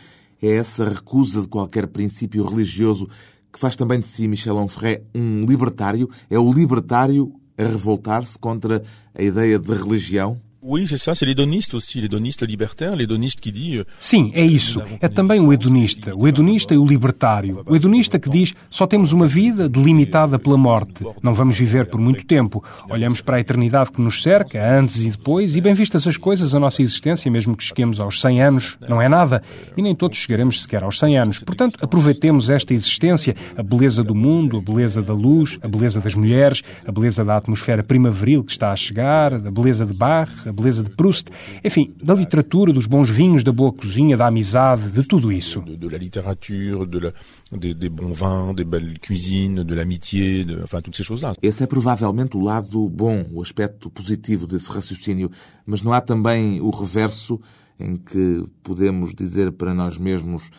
É 0.41 0.55
essa 0.55 0.87
recusa 0.87 1.41
de 1.41 1.47
qualquer 1.47 1.87
princípio 1.87 2.45
religioso 2.45 3.07
que 3.51 3.59
faz 3.59 3.75
também 3.75 3.99
de 3.99 4.07
si 4.07 4.27
Michel 4.27 4.57
Onfray 4.57 5.01
um 5.13 5.45
libertário. 5.45 6.09
É 6.29 6.37
o 6.37 6.51
libertário 6.51 7.33
a 7.57 7.63
revoltar-se 7.63 8.37
contra 8.37 8.83
a 9.15 9.21
ideia 9.23 9.57
de 9.57 9.73
religião? 9.73 10.39
Oui, 10.59 10.87
c'est 10.87 10.97
ça, 10.97 11.13
c'est 11.13 11.25
l'hédoniste 11.25 11.75
aussi, 11.75 12.01
l'hédoniste 12.01 12.41
libertaire, 12.41 12.95
l'hédoniste 12.95 13.39
qui 13.39 13.51
dit... 13.51 13.77
Euh, 13.77 13.85
Sim, 13.99 14.31
é 14.33 14.43
isso. 14.43 14.81
É 14.99 15.07
também 15.07 15.39
o 15.39 15.53
hedonista, 15.53 16.15
o 16.15 16.27
hedonista 16.27 16.73
e 16.73 16.77
o 16.77 16.85
libertário. 16.85 17.61
O 17.67 17.75
hedonista 17.75 18.17
que 18.17 18.27
diz 18.27 18.55
só 18.67 18.87
temos 18.87 19.11
uma 19.11 19.27
vida 19.27 19.69
delimitada 19.69 20.39
pela 20.39 20.57
morte. 20.57 21.05
Não 21.21 21.35
vamos 21.35 21.59
viver 21.59 21.85
por 21.85 21.99
muito 22.01 22.25
tempo. 22.25 22.63
Olhamos 22.89 23.21
para 23.21 23.37
a 23.37 23.39
eternidade 23.39 23.91
que 23.91 24.01
nos 24.01 24.23
cerca, 24.23 24.59
antes 24.79 24.97
e 24.97 25.11
depois, 25.11 25.55
e 25.55 25.61
bem 25.61 25.75
vistas 25.75 26.07
as 26.07 26.17
coisas, 26.17 26.55
a 26.55 26.59
nossa 26.59 26.81
existência, 26.81 27.29
mesmo 27.29 27.55
que 27.55 27.63
cheguemos 27.63 27.99
aos 27.99 28.19
100 28.19 28.41
anos, 28.41 28.77
não 28.89 28.99
é 28.99 29.07
nada. 29.07 29.43
E 29.77 29.81
nem 29.83 29.93
todos 29.93 30.17
chegaremos 30.17 30.63
sequer 30.63 30.83
aos 30.83 30.97
100 30.97 31.19
anos. 31.19 31.39
Portanto, 31.39 31.77
aproveitemos 31.79 32.49
esta 32.49 32.73
existência, 32.73 33.35
a 33.55 33.61
beleza 33.61 34.03
do 34.03 34.15
mundo, 34.15 34.57
a 34.57 34.61
beleza 34.61 35.03
da 35.03 35.13
luz, 35.13 35.59
a 35.61 35.67
beleza 35.67 36.01
das 36.01 36.15
mulheres, 36.15 36.63
a 36.83 36.91
beleza 36.91 37.23
da 37.23 37.37
atmosfera 37.37 37.83
primaveril 37.83 38.43
que 38.43 38.51
está 38.51 38.71
a 38.71 38.75
chegar, 38.75 39.35
a 39.35 39.51
beleza 39.51 39.85
de 39.85 39.93
Bach, 39.93 40.46
a 40.47 40.53
beleza 40.53 40.83
de 40.83 40.89
Proust, 40.89 41.29
enfim, 41.63 41.93
da 42.01 42.13
literatura, 42.13 42.71
dos 42.71 42.85
bons 42.85 43.09
vinhos, 43.09 43.43
da 43.43 43.51
boa 43.51 43.71
cozinha, 43.71 44.15
da 44.15 44.27
amizade, 44.27 44.89
de 44.91 45.03
tudo 45.07 45.31
isso. 45.31 45.61
De, 45.61 45.89
la 45.89 45.97
literatura, 45.97 47.13
de 47.51 47.89
bons 47.89 48.13
vins, 48.13 48.53
des 48.53 48.65
belles 48.65 48.97
cuisines, 48.99 49.63
de 49.63 49.75
l'amitié, 49.75 50.43
de, 50.43 50.63
enfin, 50.63 50.81
toutes 50.81 50.95
ces 50.95 51.05
choses-là. 51.05 51.35
Esse 51.41 51.63
é 51.63 51.67
provavelmente 51.67 52.37
o 52.37 52.41
lado 52.41 52.87
bom, 52.89 53.25
o 53.31 53.41
aspecto 53.41 53.89
positivo 53.89 54.47
desse 54.47 54.69
raciocínio, 54.71 55.29
mas 55.65 55.81
não 55.81 55.93
há 55.93 56.01
também 56.01 56.61
o 56.61 56.69
reverso 56.69 57.39
em 57.79 57.95
que 57.95 58.43
podemos 58.63 59.13
dizer 59.13 59.51
para 59.51 59.73
nós 59.73 59.97
mesmos 59.97 60.49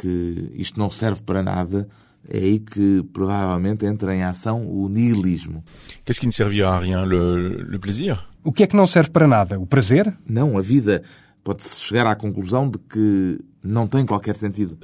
que 0.00 0.52
isto 0.54 0.78
não 0.78 0.90
serve 0.90 1.22
para 1.22 1.42
nada, 1.42 1.88
é 2.28 2.38
aí 2.38 2.58
que 2.58 3.04
provavelmente 3.12 3.86
entra 3.86 4.14
em 4.14 4.22
ação 4.22 4.66
o 4.66 4.88
nihilismo. 4.88 5.62
Qu'est-ce 6.04 6.20
qui 6.20 6.26
ne 6.26 6.32
servira 6.32 6.74
à 6.74 6.78
rien? 6.78 7.04
Le, 7.04 7.62
le 7.62 7.78
plaisir? 7.78 8.18
O 8.42 8.52
que 8.52 8.62
é 8.62 8.66
que 8.66 8.76
não 8.76 8.86
serve 8.86 9.10
para 9.10 9.26
nada? 9.26 9.58
O 9.58 9.66
prazer? 9.66 10.12
Não, 10.28 10.56
a 10.58 10.62
vida. 10.62 11.02
Pode-se 11.42 11.80
chegar 11.80 12.06
à 12.08 12.16
conclusão 12.16 12.68
de 12.68 12.78
que 12.78 13.38
não 13.62 13.86
tem 13.86 14.06
qualquer 14.06 14.34
sentido. 14.36 14.78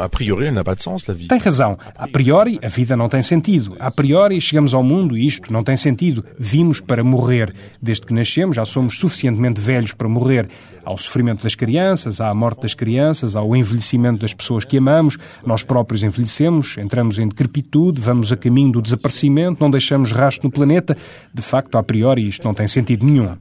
A 0.00 0.08
priori, 0.08 0.50
não 0.50 0.64
tem 0.64 0.76
sens, 0.78 1.08
a 1.08 1.12
vida. 1.12 1.28
Tem 1.28 1.38
razão. 1.38 1.78
A 1.94 2.08
priori, 2.08 2.58
a 2.62 2.68
vida 2.68 2.96
não 2.96 3.08
tem 3.08 3.22
sentido. 3.22 3.76
A 3.78 3.90
priori, 3.90 4.40
chegamos 4.40 4.74
ao 4.74 4.82
mundo 4.82 5.16
e 5.16 5.26
isto 5.26 5.52
não 5.52 5.62
tem 5.62 5.76
sentido. 5.76 6.24
Vimos 6.38 6.80
para 6.80 7.02
morrer. 7.04 7.54
Desde 7.80 8.04
que 8.06 8.14
nascemos, 8.14 8.56
já 8.56 8.64
somos 8.64 8.98
suficientemente 8.98 9.60
velhos 9.60 9.92
para 9.92 10.08
morrer 10.08 10.48
ao 10.84 10.98
sofrimento 10.98 11.42
das 11.42 11.54
crianças, 11.54 12.20
à 12.20 12.32
morte 12.34 12.62
das 12.62 12.74
crianças, 12.74 13.34
ao 13.36 13.54
envelhecimento 13.56 14.20
das 14.20 14.34
pessoas 14.34 14.64
que 14.64 14.78
amamos. 14.78 15.16
Nós 15.44 15.62
próprios 15.62 16.02
envelhecemos, 16.02 16.76
entramos 16.78 17.18
em 17.18 17.28
decrepitude, 17.28 18.00
vamos 18.00 18.30
a 18.30 18.36
caminho 18.36 18.72
do 18.72 18.82
desaparecimento, 18.82 19.62
não 19.62 19.70
deixamos 19.70 20.12
rastro 20.12 20.48
no 20.48 20.52
planeta. 20.52 20.96
De 21.32 21.42
facto, 21.42 21.76
a 21.76 21.82
priori, 21.82 22.26
isto 22.26 22.44
não 22.44 22.54
tem 22.54 22.68
sentido 22.68 23.04
nenhum. 23.06 23.36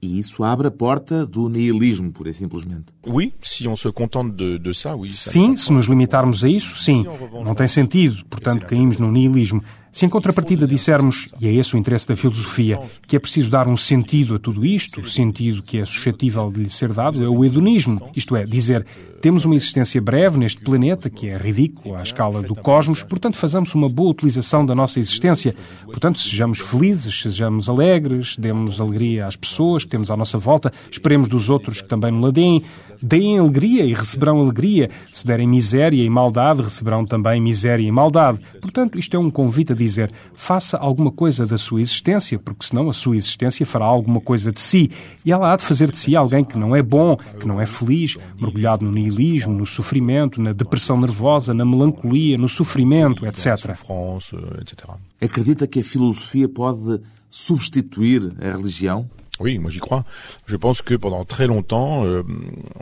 E 0.00 0.18
isso 0.18 0.44
abre 0.44 0.68
a 0.68 0.70
porta 0.70 1.26
do 1.26 1.48
nihilismo, 1.48 2.12
pura 2.12 2.30
e 2.30 2.34
simplesmente. 2.34 2.86
Oui, 3.06 3.32
se 3.42 3.66
on 3.68 3.76
se 3.76 3.90
contente 3.92 4.36
de, 4.36 4.58
de 4.58 4.74
ça, 4.74 4.94
oui. 4.94 5.08
Sim, 5.08 5.56
se 5.56 5.72
nos 5.72 5.86
limitarmos 5.86 6.44
a 6.44 6.48
isso, 6.48 6.78
sim. 6.78 7.04
Não 7.44 7.54
tem 7.54 7.68
sentido, 7.68 8.24
portanto, 8.26 8.66
caímos 8.66 8.98
no 8.98 9.10
nihilismo. 9.10 9.62
Se 9.94 10.04
em 10.04 10.08
contrapartida 10.08 10.66
dissermos, 10.66 11.28
e 11.40 11.46
é 11.46 11.52
esse 11.52 11.72
o 11.72 11.78
interesse 11.78 12.08
da 12.08 12.16
filosofia, 12.16 12.80
que 13.06 13.14
é 13.14 13.18
preciso 13.20 13.48
dar 13.48 13.68
um 13.68 13.76
sentido 13.76 14.34
a 14.34 14.38
tudo 14.40 14.66
isto, 14.66 15.08
sentido 15.08 15.62
que 15.62 15.78
é 15.78 15.86
suscetível 15.86 16.50
de 16.50 16.64
lhe 16.64 16.68
ser 16.68 16.92
dado 16.92 17.22
é 17.22 17.28
o 17.28 17.44
hedonismo, 17.44 18.10
isto 18.16 18.34
é, 18.34 18.44
dizer, 18.44 18.84
temos 19.20 19.44
uma 19.44 19.54
existência 19.54 20.02
breve 20.02 20.36
neste 20.36 20.60
planeta, 20.60 21.08
que 21.08 21.28
é 21.28 21.36
ridículo 21.36 21.94
à 21.94 22.02
escala 22.02 22.42
do 22.42 22.56
cosmos, 22.56 23.04
portanto 23.04 23.36
fazemos 23.36 23.72
uma 23.76 23.88
boa 23.88 24.10
utilização 24.10 24.66
da 24.66 24.74
nossa 24.74 24.98
existência. 24.98 25.54
Portanto, 25.84 26.20
sejamos 26.20 26.58
felizes, 26.58 27.22
sejamos 27.22 27.68
alegres, 27.68 28.36
demos 28.36 28.80
alegria 28.80 29.28
às 29.28 29.36
pessoas 29.36 29.84
que 29.84 29.90
temos 29.90 30.10
à 30.10 30.16
nossa 30.16 30.38
volta, 30.38 30.72
esperemos 30.90 31.28
dos 31.28 31.48
outros 31.48 31.80
que 31.80 31.88
também 31.88 32.10
nos 32.10 32.20
la 32.20 32.30
deem, 32.32 32.64
deem 33.04 33.38
alegria 33.38 33.84
e 33.84 33.92
receberão 33.92 34.40
alegria. 34.40 34.90
Se 35.12 35.26
derem 35.26 35.46
miséria 35.46 36.02
e 36.02 36.08
maldade, 36.08 36.62
receberão 36.62 37.04
também 37.04 37.40
miséria 37.40 37.86
e 37.86 37.92
maldade. 37.92 38.40
Portanto, 38.60 38.98
isto 38.98 39.14
é 39.16 39.18
um 39.18 39.30
convite 39.30 39.72
a 39.72 39.76
dizer, 39.76 40.10
faça 40.34 40.76
alguma 40.76 41.12
coisa 41.12 41.46
da 41.46 41.58
sua 41.58 41.80
existência, 41.80 42.38
porque 42.38 42.66
senão 42.66 42.88
a 42.88 42.92
sua 42.92 43.16
existência 43.16 43.66
fará 43.66 43.84
alguma 43.84 44.20
coisa 44.20 44.50
de 44.50 44.60
si. 44.60 44.90
E 45.24 45.32
ela 45.32 45.52
há 45.52 45.56
de 45.56 45.62
fazer 45.62 45.90
de 45.90 45.98
si 45.98 46.16
alguém 46.16 46.44
que 46.44 46.58
não 46.58 46.74
é 46.74 46.82
bom, 46.82 47.16
que 47.38 47.46
não 47.46 47.60
é 47.60 47.66
feliz, 47.66 48.16
mergulhado 48.40 48.84
no 48.84 48.92
nihilismo, 48.92 49.52
no 49.52 49.66
sofrimento, 49.66 50.40
na 50.40 50.52
depressão 50.52 50.98
nervosa, 50.98 51.52
na 51.52 51.64
melancolia, 51.64 52.38
no 52.38 52.48
sofrimento, 52.48 53.26
etc. 53.26 53.76
Acredita 55.20 55.66
que 55.66 55.80
a 55.80 55.84
filosofia 55.84 56.48
pode 56.48 57.00
substituir 57.30 58.32
a 58.40 58.56
religião? 58.56 59.08
Oui, 59.40 59.58
moi 59.58 59.68
j'y 59.68 59.80
crois. 59.80 60.04
Je 60.46 60.56
pense 60.56 60.80
que 60.80 60.94
pendant 60.94 61.24
très 61.24 61.48
longtemps, 61.48 62.04
euh, 62.04 62.22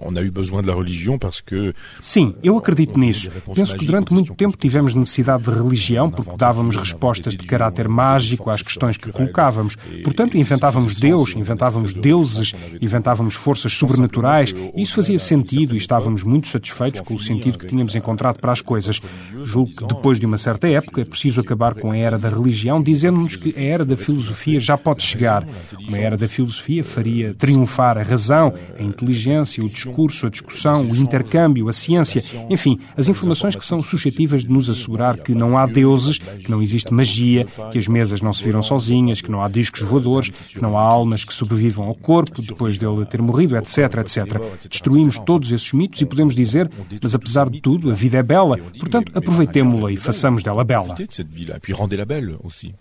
on 0.02 0.14
a 0.16 0.20
eu 0.20 0.30
besoin 0.30 0.60
de 0.60 0.66
la 0.66 0.74
religion 0.74 1.18
parce 1.18 1.40
que... 1.40 1.72
Sim, 1.98 2.34
eu 2.42 2.58
acredito 2.58 2.98
nisso. 2.98 3.30
Penso 3.54 3.74
que 3.74 3.86
durante 3.86 4.12
muito 4.12 4.34
tempo 4.34 4.54
tivemos 4.58 4.94
necessidade 4.94 5.44
de 5.44 5.50
religião 5.50 6.10
porque 6.10 6.36
dávamos 6.36 6.76
respostas 6.76 7.34
de 7.34 7.44
caráter 7.46 7.88
mágico 7.88 8.50
às 8.50 8.60
questões 8.60 8.98
que 8.98 9.10
colocávamos. 9.10 9.76
Portanto, 10.04 10.36
inventávamos 10.36 10.96
Deus, 10.96 11.34
inventávamos 11.34 11.94
deuses, 11.94 12.54
inventávamos 12.82 13.34
forças 13.34 13.72
sobrenaturais 13.72 14.54
e 14.74 14.82
isso 14.82 14.96
fazia 14.96 15.18
sentido 15.18 15.74
e 15.74 15.78
estávamos 15.78 16.22
muito 16.22 16.48
satisfeitos 16.48 17.00
com 17.00 17.14
o 17.14 17.18
sentido 17.18 17.56
que 17.56 17.66
tínhamos 17.66 17.94
encontrado 17.94 18.38
para 18.38 18.52
as 18.52 18.60
coisas. 18.60 19.00
Julgo 19.42 19.70
que 19.70 19.86
depois 19.86 20.20
de 20.20 20.26
uma 20.26 20.36
certa 20.36 20.68
época 20.68 21.00
é 21.00 21.04
preciso 21.06 21.40
acabar 21.40 21.74
com 21.74 21.92
a 21.92 21.96
era 21.96 22.18
da 22.18 22.28
religião 22.28 22.82
dizendo-nos 22.82 23.36
que 23.36 23.54
a 23.56 23.62
era 23.62 23.86
da 23.86 23.96
filosofia 23.96 24.60
já 24.60 24.76
pode 24.76 25.02
chegar. 25.02 25.46
Uma 25.88 25.96
era 25.96 26.14
da 26.14 26.28
filosofia 26.28 26.41
filosofia 26.42 26.82
faria 26.82 27.34
triunfar 27.34 27.96
a 27.96 28.02
razão, 28.02 28.52
a 28.78 28.82
inteligência, 28.82 29.64
o 29.64 29.68
discurso, 29.68 30.26
a 30.26 30.30
discussão, 30.30 30.82
o 30.82 30.96
intercâmbio, 30.96 31.68
a 31.68 31.72
ciência, 31.72 32.22
enfim, 32.50 32.78
as 32.96 33.08
informações 33.08 33.54
que 33.54 33.64
são 33.64 33.82
suscetíveis 33.82 34.42
de 34.42 34.50
nos 34.50 34.68
assegurar 34.68 35.16
que 35.18 35.34
não 35.34 35.56
há 35.56 35.66
deuses, 35.66 36.18
que 36.18 36.50
não 36.50 36.60
existe 36.60 36.92
magia, 36.92 37.46
que 37.70 37.78
as 37.78 37.86
mesas 37.86 38.20
não 38.20 38.32
se 38.32 38.42
viram 38.42 38.62
sozinhas, 38.62 39.20
que 39.20 39.30
não 39.30 39.42
há 39.42 39.48
discos 39.48 39.82
voadores, 39.82 40.30
que 40.30 40.60
não 40.60 40.76
há 40.76 40.82
almas 40.82 41.24
que 41.24 41.32
sobrevivam 41.32 41.86
ao 41.86 41.94
corpo 41.94 42.42
depois 42.42 42.76
dele 42.76 43.04
ter 43.06 43.22
morrido, 43.22 43.56
etc, 43.56 43.78
etc. 43.98 44.40
Destruímos 44.68 45.18
todos 45.18 45.52
esses 45.52 45.72
mitos 45.72 46.00
e 46.00 46.06
podemos 46.06 46.34
dizer, 46.34 46.70
mas 47.00 47.14
apesar 47.14 47.48
de 47.48 47.60
tudo, 47.60 47.90
a 47.90 47.94
vida 47.94 48.18
é 48.18 48.22
bela, 48.22 48.58
portanto, 48.78 49.12
aproveitemo-la 49.14 49.92
e 49.92 49.96
façamos 49.96 50.42
dela 50.42 50.64
bela. 50.64 50.94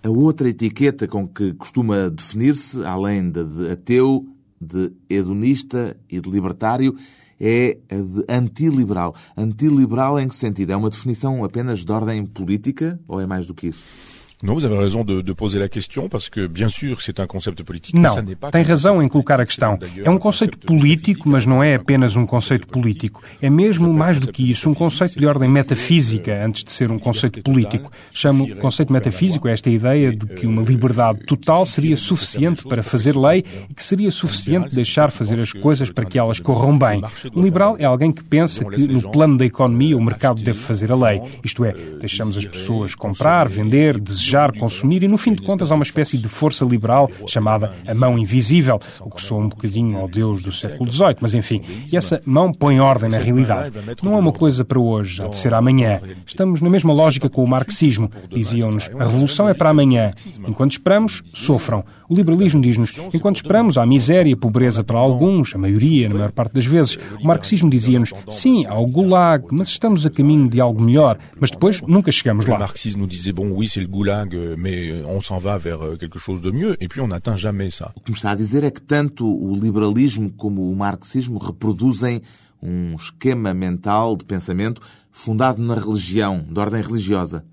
A 0.04 0.10
outra 0.10 0.50
etiqueta 0.50 1.08
com 1.08 1.28
que 1.28 1.54
costuma 1.54 2.10
definir-se, 2.10 2.84
além 2.84 3.30
da 3.30 3.44
de 3.52 3.72
ateu, 3.72 4.26
de 4.60 4.92
hedonista 5.10 5.98
e 6.10 6.20
de 6.20 6.30
libertário, 6.30 6.96
é 7.40 7.80
a 7.90 7.96
de 7.96 8.24
antiliberal. 8.30 9.16
Antiliberal 9.36 10.20
em 10.20 10.28
que 10.28 10.36
sentido? 10.36 10.72
É 10.72 10.76
uma 10.76 10.90
definição 10.90 11.44
apenas 11.44 11.84
de 11.84 11.92
ordem 11.92 12.26
política 12.26 13.00
ou 13.08 13.20
é 13.20 13.26
mais 13.26 13.48
do 13.48 13.54
que 13.54 13.68
isso? 13.68 14.21
Non, 14.44 14.56
vous 14.56 14.66
avez 14.66 14.78
raison 14.78 15.04
de, 15.04 15.22
de 15.22 15.34
poser 15.34 15.60
la 15.60 15.70
question 15.70 16.10
parce 16.10 16.28
que, 16.28 16.48
bien 16.48 16.68
sûr, 16.68 17.02
c'est 17.02 17.20
un 17.20 17.28
concept 17.28 17.62
politique. 17.64 17.96
Não, 17.96 18.16
tem 18.52 18.64
razão 18.64 19.02
em 19.02 19.08
colocar 19.08 19.40
a 19.40 19.46
questão. 19.46 19.78
É 20.04 20.10
um 20.10 20.18
conceito 20.18 20.58
político, 20.58 21.30
mas 21.30 21.46
não 21.46 21.64
é 21.64 21.76
apenas 21.76 22.16
um 22.16 22.26
conceito 22.26 22.68
político. 22.68 23.22
É 23.40 23.52
mesmo 23.52 23.94
mais 23.94 24.20
do 24.20 24.32
que 24.32 24.50
isso, 24.50 24.68
um 24.68 24.74
conceito 24.74 25.20
de 25.20 25.28
ordem 25.28 25.48
metafísica 25.48 26.44
antes 26.44 26.64
de 26.64 26.72
ser 26.72 26.90
um 26.90 26.98
conceito 26.98 27.44
político. 27.44 27.92
Chamo 28.12 28.56
conceito 28.56 28.92
metafísico 28.92 29.48
esta 29.48 29.70
ideia 29.70 30.12
de 30.12 30.26
que 30.26 30.48
uma 30.48 30.64
liberdade 30.64 31.20
total 31.26 31.66
seria 31.66 31.96
suficiente 31.96 32.64
para 32.68 32.82
fazer 32.82 33.16
lei 33.16 33.44
e 33.70 33.74
que 33.74 33.84
seria 33.84 34.12
suficiente 34.12 34.74
deixar 34.74 35.12
fazer 35.12 35.40
as 35.40 35.54
coisas 35.54 35.92
para 35.92 36.06
que 36.06 36.18
elas 36.18 36.40
corram 36.40 36.78
bem. 36.78 37.04
Um 37.36 37.44
liberal 37.44 37.76
é 37.78 37.86
alguém 37.86 38.12
que 38.12 38.24
pensa 38.24 38.66
que 38.66 38.88
no 38.88 39.12
plano 39.12 39.38
da 39.38 39.46
economia 39.46 39.96
o 39.96 40.02
mercado 40.02 40.42
deve 40.42 40.58
fazer 40.58 40.92
a 40.92 40.96
lei. 40.96 41.22
Isto 41.44 41.64
é, 41.64 41.74
deixamos 42.00 42.38
as 42.38 42.46
pessoas 42.46 42.96
comprar, 42.96 43.48
vender, 43.48 44.00
desejar, 44.00 44.31
consumir 44.58 45.04
e 45.04 45.08
no 45.08 45.18
fim 45.18 45.34
de 45.34 45.42
contas 45.42 45.72
há 45.72 45.76
uma 45.76 45.84
espécie 45.84 46.18
de 46.18 46.28
força 46.28 46.64
liberal 46.66 47.10
chamada 47.28 47.74
a 47.88 47.94
mão 47.94 48.18
invisível, 48.18 48.80
o 49.00 49.10
que 49.10 49.22
soa 49.22 49.40
um 49.40 49.50
bocadinho 49.50 49.98
ao 49.98 50.08
Deus 50.08 50.44
do 50.44 50.52
século 50.52 50.92
XVIII, 50.92 51.18
mas 51.22 51.34
enfim, 51.34 51.62
essa 51.94 52.22
mão 52.26 52.54
põe 52.54 52.80
ordem 52.80 53.10
na 53.10 53.18
realidade. 53.18 53.72
Não 54.04 54.14
é 54.14 54.18
uma 54.18 54.32
coisa 54.32 54.64
para 54.64 54.80
hoje, 54.80 55.22
há 55.22 55.28
de 55.28 55.38
ser 55.38 55.54
amanhã. 55.54 56.02
Estamos 56.26 56.62
na 56.62 56.70
mesma 56.70 56.94
lógica 56.94 57.30
com 57.30 57.44
o 57.44 57.48
marxismo. 57.48 58.10
Diziam-nos, 58.30 58.90
a 58.98 59.04
revolução 59.04 59.50
é 59.50 59.54
para 59.54 59.70
amanhã. 59.70 60.12
Enquanto 60.48 60.72
esperamos, 60.72 61.24
sofram. 61.32 61.84
O 62.10 62.14
liberalismo 62.14 62.62
diz-nos, 62.62 62.94
enquanto 63.14 63.38
esperamos, 63.38 63.78
há 63.78 63.86
miséria, 63.86 64.36
pobreza 64.36 64.84
para 64.84 65.00
alguns, 65.00 65.56
a 65.56 65.58
maioria, 65.58 66.10
na 66.10 66.16
maior 66.16 66.32
parte 66.32 66.54
das 66.54 66.66
vezes. 66.66 66.98
O 67.22 67.26
marxismo 67.26 67.70
dizia-nos, 67.70 68.12
sim, 68.30 68.66
há 68.68 68.78
o 68.78 68.86
gulag, 68.86 69.46
mas 69.50 69.70
estamos 69.70 70.06
a 70.06 70.10
caminho 70.10 70.50
de 70.50 70.60
algo 70.60 70.82
melhor, 70.82 71.18
mas 71.40 71.52
depois 71.52 71.82
nunca 71.82 72.12
chegamos 72.12 72.46
lá. 72.46 72.58
O 72.58 72.60
marxismo 72.60 73.08
dizia, 73.08 73.34
bom, 73.34 73.56
gulag, 73.88 74.21
mais 74.58 75.04
on 75.06 75.22
s'en 75.22 75.38
va 75.38 75.58
vers 75.58 75.82
euh, 75.82 75.96
quelque 75.96 76.20
chose 76.20 76.42
de 76.42 76.52
mieux, 76.52 76.76
et 76.80 76.88
puis 76.88 77.02
on 77.02 77.08
n'atteint 77.08 77.38
jamais 77.38 77.72
ça. 77.72 77.92
O 77.96 78.02
que 78.02 78.12
me 78.12 78.16
está 78.16 78.32
a 78.32 78.36
dizer 78.36 78.64
é 78.64 78.72
que 78.72 78.82
tanto 78.82 79.26
o 79.26 79.56
liberalismo 79.56 80.32
como 80.32 80.70
o 80.70 80.76
marxismo 80.76 81.40
reproduzem 81.40 82.22
um 82.62 82.96
esquema 82.96 83.54
mental 83.54 84.16
de 84.16 84.26
pensamento 84.26 84.82
fundado 85.12 85.62
na 85.62 85.76
religião, 85.76 86.46
de 86.50 86.60
ordem 86.60 86.82
religiosa. 86.82 87.44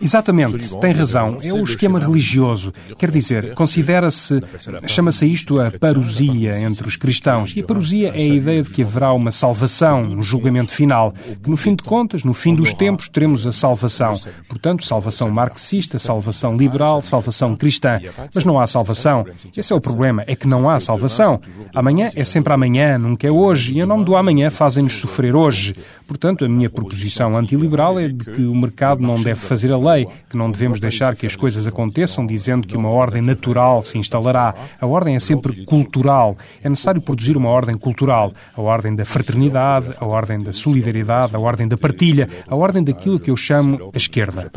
Exatamente, 0.00 0.76
tem 0.78 0.92
razão. 0.92 1.38
É 1.42 1.52
o 1.52 1.62
esquema 1.62 1.98
religioso. 1.98 2.72
Quer 2.98 3.10
dizer, 3.10 3.54
considera-se, 3.54 4.40
chama-se 4.86 5.30
isto 5.30 5.60
a 5.60 5.70
parousia 5.70 6.58
entre 6.60 6.86
os 6.86 6.96
cristãos. 6.96 7.54
E 7.56 7.60
a 7.60 7.64
parousia 7.64 8.08
é 8.08 8.22
a 8.22 8.24
ideia 8.24 8.62
de 8.62 8.70
que 8.70 8.82
haverá 8.82 9.12
uma 9.12 9.30
salvação, 9.30 10.02
um 10.02 10.22
julgamento 10.22 10.72
final. 10.72 11.12
Que 11.42 11.50
no 11.50 11.56
fim 11.56 11.74
de 11.74 11.82
contas, 11.82 12.24
no 12.24 12.32
fim 12.32 12.54
dos 12.54 12.72
tempos, 12.72 13.08
teremos 13.08 13.46
a 13.46 13.52
salvação. 13.52 14.14
Portanto, 14.48 14.84
salvação 14.84 15.30
marxista, 15.30 15.98
salvação 15.98 16.56
liberal, 16.56 17.02
salvação 17.02 17.56
cristã. 17.56 18.00
Mas 18.34 18.44
não 18.44 18.58
há 18.58 18.66
salvação. 18.66 19.26
Esse 19.56 19.72
é 19.72 19.76
o 19.76 19.80
problema, 19.80 20.24
é 20.26 20.34
que 20.34 20.46
não 20.46 20.68
há 20.68 20.80
salvação. 20.80 21.40
Amanhã 21.74 22.10
é 22.14 22.24
sempre 22.24 22.52
amanhã, 22.52 22.98
nunca 22.98 23.26
é 23.26 23.30
hoje. 23.30 23.74
E 23.74 23.80
em 23.80 23.86
nome 23.86 24.04
do 24.04 24.16
amanhã 24.16 24.50
fazem-nos 24.50 24.94
sofrer 24.98 25.34
hoje. 25.34 25.74
Portanto, 26.06 26.44
a 26.44 26.48
minha 26.48 26.68
proposição 26.68 27.34
antiliberal 27.36 27.98
é 27.98 28.08
de 28.08 28.24
que 28.24 28.42
o 28.42 28.54
mercado 28.54 29.00
não 29.00 29.22
deve 29.22 29.40
fazer 29.44 29.72
a 29.72 29.78
lei, 29.78 30.06
que 30.28 30.36
não 30.36 30.50
devemos 30.50 30.80
deixar 30.80 31.14
que 31.14 31.26
as 31.26 31.36
coisas 31.36 31.66
aconteçam 31.66 32.26
dizendo 32.26 32.66
que 32.66 32.76
uma 32.76 32.88
ordem 32.88 33.22
natural 33.22 33.82
se 33.82 33.98
instalará. 33.98 34.54
A 34.80 34.86
ordem 34.86 35.14
é 35.14 35.20
sempre 35.20 35.64
cultural. 35.64 36.36
É 36.62 36.68
necessário 36.68 37.00
produzir 37.00 37.36
uma 37.36 37.48
ordem 37.48 37.76
cultural. 37.76 38.32
A 38.56 38.60
ordem 38.60 38.94
da 38.94 39.04
fraternidade, 39.04 39.94
a 40.00 40.04
ordem 40.04 40.38
da 40.38 40.52
solidariedade, 40.52 41.34
a 41.36 41.38
ordem 41.38 41.68
da 41.68 41.76
partilha, 41.76 42.28
a 42.46 42.56
ordem 42.56 42.82
daquilo 42.82 43.20
que 43.20 43.30
eu 43.30 43.36
chamo 43.36 43.90
a 43.92 43.96
esquerda. 43.96 44.50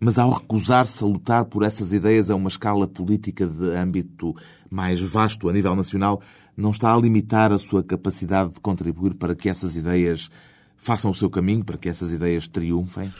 Mas 0.00 0.18
ao 0.18 0.30
recusar-se 0.30 1.02
a 1.02 1.06
lutar 1.06 1.44
por 1.44 1.62
essas 1.62 1.92
ideias 1.92 2.30
a 2.30 2.34
uma 2.34 2.48
escala 2.48 2.86
política 2.86 3.46
de 3.46 3.76
âmbito 3.76 4.34
mais 4.70 5.00
vasto 5.00 5.48
a 5.48 5.52
nível 5.52 5.74
nacional, 5.76 6.20
não 6.56 6.70
está 6.70 6.92
a 6.92 6.96
limitar 6.96 7.52
a 7.52 7.58
sua 7.58 7.82
capacidade 7.82 8.54
de 8.54 8.60
contribuir 8.60 9.14
para 9.14 9.34
que 9.34 9.48
essas 9.48 9.76
ideias 9.76 10.30
façam 10.76 11.10
o 11.10 11.14
seu 11.14 11.30
caminho, 11.30 11.64
para 11.64 11.78
que 11.78 11.88
essas 11.88 12.12
ideias 12.12 12.46
triunfem? 12.46 13.12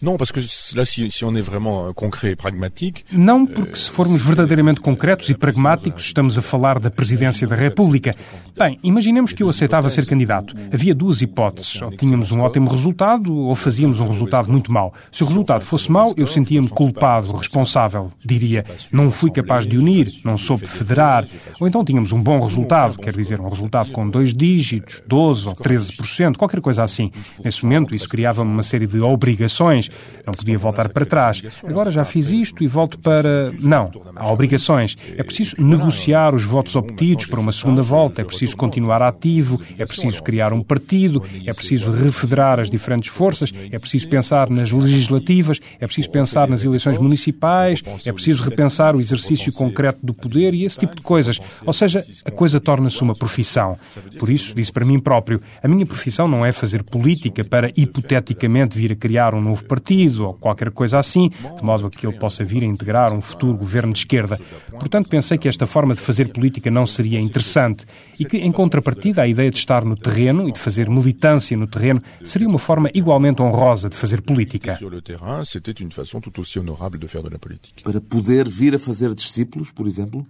Não, 0.00 0.16
porque 0.16 0.40
là, 0.74 0.84
si, 0.84 1.10
si 1.10 1.24
on 1.24 1.34
est 1.36 1.42
vraiment 1.42 1.92
concret 1.94 2.32
et 2.32 2.36
pragmatique. 2.36 3.04
Não, 3.10 3.46
porque 3.46 3.78
se 3.78 3.90
formos 3.90 4.22
verdadeiramente 4.22 4.80
concretos 4.80 5.30
e 5.30 5.34
pragmáticos, 5.34 6.04
estamos 6.04 6.36
a 6.36 6.42
falar 6.42 6.78
da 6.78 6.90
presidência 6.90 7.46
da 7.46 7.56
República. 7.56 8.14
Bem, 8.56 8.78
imaginemos 8.82 9.32
que 9.32 9.42
eu 9.42 9.48
aceitava 9.48 9.88
ser 9.88 10.06
candidato. 10.06 10.54
Havia 10.72 10.94
duas 10.94 11.22
hipóteses. 11.22 11.80
Ou 11.80 11.90
tínhamos 11.90 12.30
um 12.30 12.40
ótimo 12.40 12.70
resultado, 12.70 13.34
ou 13.34 13.54
fazíamos 13.54 13.98
um 14.00 14.08
resultado 14.08 14.50
muito 14.50 14.70
mau. 14.70 14.92
Se 15.10 15.22
o 15.22 15.26
resultado 15.26 15.64
fosse 15.64 15.90
mau, 15.90 16.12
eu 16.16 16.26
sentia-me 16.26 16.68
culpado, 16.68 17.34
responsável. 17.34 18.10
Diria, 18.24 18.64
não 18.92 19.10
fui 19.10 19.30
capaz 19.30 19.66
de 19.66 19.78
unir, 19.78 20.12
não 20.24 20.36
soube 20.36 20.66
federar. 20.66 21.26
Ou 21.58 21.66
então 21.66 21.84
tínhamos 21.84 22.12
um 22.12 22.22
bom 22.22 22.40
resultado, 22.40 22.98
quer 22.98 23.14
dizer, 23.14 23.40
um 23.40 23.48
resultado 23.48 23.90
com 23.92 24.08
dois 24.08 24.34
dígitos, 24.34 25.02
12 25.06 25.48
ou 25.48 25.54
13%, 25.54 26.36
qualquer 26.36 26.60
coisa 26.60 26.82
assim. 26.82 27.10
Nesse 27.42 27.64
momento, 27.64 27.94
isso 27.94 28.08
criava-me 28.08 28.50
uma 28.50 28.62
série 28.62 28.86
de 28.86 29.00
obrigações 29.00 29.86
não 30.26 30.34
podia 30.34 30.58
voltar 30.58 30.88
para 30.88 31.06
trás. 31.06 31.40
Agora 31.64 31.90
já 31.90 32.04
fiz 32.04 32.30
isto 32.30 32.64
e 32.64 32.66
volto 32.66 32.98
para. 32.98 33.52
Não, 33.60 33.90
há 34.16 34.30
obrigações. 34.30 34.96
É 35.16 35.22
preciso 35.22 35.54
negociar 35.58 36.34
os 36.34 36.44
votos 36.44 36.74
obtidos 36.74 37.26
para 37.26 37.38
uma 37.38 37.52
segunda 37.52 37.80
volta, 37.80 38.20
é 38.20 38.24
preciso 38.24 38.56
continuar 38.56 39.00
ativo, 39.02 39.60
é 39.78 39.86
preciso 39.86 40.22
criar 40.22 40.52
um 40.52 40.62
partido, 40.62 41.22
é 41.46 41.52
preciso 41.52 41.92
refederar 41.92 42.58
as 42.58 42.68
diferentes 42.68 43.10
forças, 43.10 43.52
é 43.70 43.78
preciso 43.78 44.08
pensar 44.08 44.50
nas 44.50 44.72
legislativas, 44.72 45.60
é 45.78 45.86
preciso 45.86 46.10
pensar 46.10 46.48
nas 46.48 46.64
eleições 46.64 46.98
municipais, 46.98 47.82
é 48.04 48.12
preciso 48.12 48.42
repensar 48.42 48.96
o 48.96 49.00
exercício 49.00 49.52
concreto 49.52 50.00
do 50.02 50.12
poder 50.12 50.54
e 50.54 50.64
esse 50.64 50.78
tipo 50.78 50.96
de 50.96 51.02
coisas. 51.02 51.38
Ou 51.64 51.72
seja, 51.72 52.04
a 52.24 52.30
coisa 52.30 52.58
torna-se 52.58 53.00
uma 53.00 53.14
profissão. 53.14 53.78
Por 54.18 54.28
isso, 54.28 54.54
disse 54.54 54.72
para 54.72 54.84
mim 54.84 54.98
próprio, 54.98 55.40
a 55.62 55.68
minha 55.68 55.86
profissão 55.86 56.26
não 56.26 56.44
é 56.44 56.50
fazer 56.50 56.82
política 56.82 57.44
para 57.44 57.70
hipoteticamente 57.76 58.76
vir 58.76 58.92
a 58.92 58.96
criar 58.96 59.34
um 59.34 59.40
novo 59.40 59.64
partido 59.64 59.75
partido 59.76 60.26
ou 60.26 60.34
qualquer 60.34 60.70
coisa 60.70 60.98
assim, 60.98 61.28
de 61.28 61.62
modo 61.62 61.86
a 61.86 61.90
que 61.90 62.06
ele 62.06 62.16
possa 62.16 62.42
vir 62.42 62.62
a 62.62 62.66
integrar 62.66 63.12
um 63.12 63.20
futuro 63.20 63.56
governo 63.56 63.92
de 63.92 64.00
esquerda. 64.00 64.38
Portanto, 64.70 65.08
pensei 65.08 65.36
que 65.36 65.48
esta 65.48 65.66
forma 65.66 65.94
de 65.94 66.00
fazer 66.00 66.28
política 66.28 66.70
não 66.70 66.86
seria 66.86 67.20
interessante 67.20 67.84
e 68.18 68.24
que, 68.24 68.38
em 68.38 68.50
contrapartida, 68.50 69.22
a 69.22 69.28
ideia 69.28 69.50
de 69.50 69.58
estar 69.58 69.84
no 69.84 69.96
terreno 69.96 70.48
e 70.48 70.52
de 70.52 70.58
fazer 70.58 70.88
militância 70.88 71.56
no 71.56 71.66
terreno 71.66 72.00
seria 72.24 72.48
uma 72.48 72.58
forma 72.58 72.90
igualmente 72.94 73.42
honrosa 73.42 73.88
de 73.88 73.96
fazer 73.96 74.22
política. 74.22 74.78
Para 77.84 78.00
poder 78.00 78.48
vir 78.48 78.74
a 78.74 78.78
fazer 78.78 79.14
discípulos, 79.14 79.70
por 79.70 79.86
exemplo? 79.86 80.26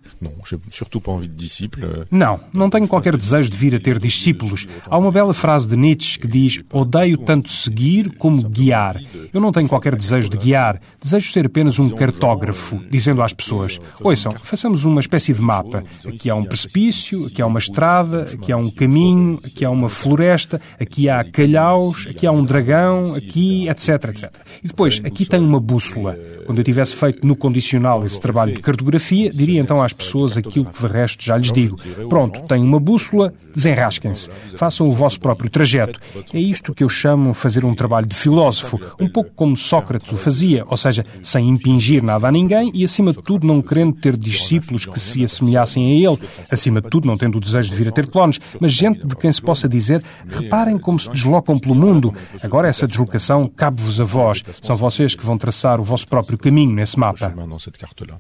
Não, 2.11 2.41
não 2.53 2.69
tenho 2.69 2.89
qualquer 2.89 3.17
desejo 3.17 3.51
de 3.51 3.57
vir 3.57 3.75
a 3.75 3.81
ter 3.81 3.99
discípulos. 3.99 4.67
Há 4.87 4.99
uma 4.99 5.13
bela 5.13 5.35
frase 5.35 5.69
de 5.69 5.77
Nietzsche 5.77 6.19
que 6.19 6.27
diz: 6.27 6.63
Odeio 6.73 7.19
tanto 7.19 7.51
seguir 7.51 8.17
como 8.17 8.43
guiar. 8.49 9.01
Eu 9.37 9.41
não 9.43 9.53
tenho 9.53 9.69
qualquer 9.69 9.95
desejo 9.95 10.31
de 10.31 10.39
guiar, 10.39 10.81
desejo 11.03 11.31
ser 11.31 11.45
apenas 11.45 11.79
um 11.79 11.91
cartógrafo, 11.91 12.81
dizendo 12.91 13.21
às 13.21 13.35
pessoas: 13.35 13.79
ouçam, 14.01 14.33
façamos 14.43 14.87
uma 14.87 14.99
espécie 14.99 15.35
de 15.35 15.43
mapa. 15.43 15.85
Aqui 16.07 16.31
há 16.31 16.35
um 16.35 16.43
precipício, 16.43 17.27
aqui 17.27 17.43
há 17.43 17.47
uma 17.47 17.59
estrada, 17.59 18.31
aqui 18.33 18.51
há 18.51 18.57
um 18.57 18.71
caminho, 18.71 19.39
aqui 19.45 19.63
há 19.63 19.69
uma 19.69 19.91
floresta, 19.91 20.59
aqui 20.81 21.11
há 21.11 21.23
calhaus, 21.23 22.07
aqui 22.09 22.27
há 22.27 22.33
um 22.33 22.43
dragão, 22.43 23.15
aqui, 23.15 23.69
etc, 23.69 24.05
etc. 24.05 24.33
E 24.65 24.69
depois, 24.69 25.03
aqui 25.05 25.27
tem 25.27 25.41
uma 25.41 25.61
bússola. 25.61 26.17
Quando 26.47 26.59
eu 26.59 26.65
tivesse 26.65 26.95
feito 26.95 27.27
no 27.27 27.37
condicional 27.37 28.07
esse 28.07 28.19
trabalho 28.19 28.55
de 28.55 28.63
cartografia, 28.63 29.31
diria 29.31 29.61
então 29.61 29.83
às 29.83 29.93
pessoas 29.93 30.39
aquilo 30.39 30.65
que 30.65 30.81
de 30.81 30.87
resto 30.87 31.23
já 31.23 31.37
lhes 31.37 31.53
digo. 31.53 31.77
Pronto, 32.09 32.41
tenho 32.49 32.65
uma 32.65 32.81
bússola, 32.81 33.35
desenrasquem-se. 33.55 34.31
Façam 34.57 34.87
o 34.87 34.95
vosso 34.95 35.21
próprio 35.21 35.51
trajeto. 35.51 36.01
É 36.33 36.39
isto 36.39 36.73
que 36.73 36.83
eu 36.83 36.89
chamo 36.89 37.35
fazer 37.35 37.67
um 37.67 37.75
trabalho 37.75 38.07
de 38.07 38.15
filósofo, 38.15 38.81
um 38.99 39.09
pouco 39.09 39.26
como 39.35 39.57
Sócrates 39.57 40.11
o 40.13 40.17
fazia, 40.17 40.65
ou 40.69 40.77
seja, 40.77 41.05
sem 41.23 41.49
impingir 41.49 42.03
nada 42.03 42.29
a 42.29 42.33
ninguém 42.33 42.71
e, 42.75 42.85
acima 42.85 43.13
de 43.13 43.23
tudo, 43.23 43.47
não 43.47 43.61
querendo 43.63 43.95
ter 43.95 44.17
discípulos 44.17 44.87
que 44.87 45.01
se 45.01 45.25
assemelhassem 45.25 45.85
a 45.85 46.11
ele, 46.11 46.19
acima 46.51 46.81
de 46.81 46.89
tudo, 46.89 47.07
não 47.07 47.17
tendo 47.17 47.39
o 47.39 47.41
desejo 47.41 47.71
de 47.71 47.77
vir 47.77 47.89
a 47.89 47.93
ter 47.93 48.07
clones, 48.07 48.41
mas 48.61 48.73
gente 48.73 49.07
de 49.07 49.17
quem 49.17 49.33
se 49.33 49.41
possa 49.41 49.69
dizer: 49.69 50.03
reparem 50.29 50.79
como 50.79 50.99
se 50.99 51.11
deslocam 51.11 51.59
pelo 51.59 51.75
mundo. 51.75 52.15
Agora 52.43 52.69
essa 52.69 52.87
deslocação 52.87 53.49
cabe-vos 53.49 54.01
a 54.01 54.05
vós. 54.05 54.43
São 54.63 54.77
vocês 54.77 55.15
que 55.15 55.25
vão 55.25 55.39
traçar 55.39 55.81
o 55.81 55.85
vosso 55.85 56.07
próprio 56.07 56.39
caminho 56.39 56.73
nesse 56.73 56.99
mapa. 56.99 57.35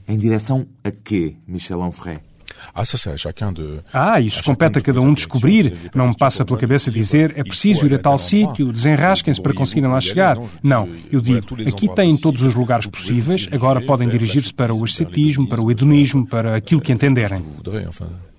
Em 0.08 0.18
direção 0.18 0.66
a 0.84 0.90
quê, 0.90 1.36
Michel 1.46 1.80
Onfray? 1.80 2.18
Ah, 3.92 4.12
ah, 4.12 4.20
isso 4.20 4.44
compete 4.44 4.78
a 4.78 4.80
cada 4.82 5.00
um 5.00 5.14
descobrir. 5.14 5.90
Não 5.94 6.08
me 6.08 6.16
passa 6.16 6.44
pela 6.44 6.58
cabeça 6.58 6.90
dizer 6.90 7.32
é 7.36 7.42
preciso 7.42 7.86
ir 7.86 7.94
a 7.94 7.98
tal 7.98 8.18
sítio, 8.18 8.72
desenrasquem-se 8.72 9.40
para 9.40 9.54
conseguirem 9.54 9.90
lá 9.90 10.00
chegar. 10.00 10.38
Não, 10.62 10.88
eu 11.10 11.20
digo, 11.20 11.56
aqui 11.66 11.88
têm 11.94 12.16
todos 12.16 12.42
os 12.42 12.54
lugares 12.54 12.86
possíveis, 12.86 13.48
agora 13.50 13.80
podem 13.80 14.08
dirigir-se 14.08 14.52
para 14.52 14.74
o 14.74 14.84
ascetismo, 14.84 15.48
para 15.48 15.62
o 15.62 15.70
hedonismo, 15.70 16.26
para 16.26 16.56
aquilo 16.56 16.80
que 16.80 16.92
entenderem. 16.92 17.42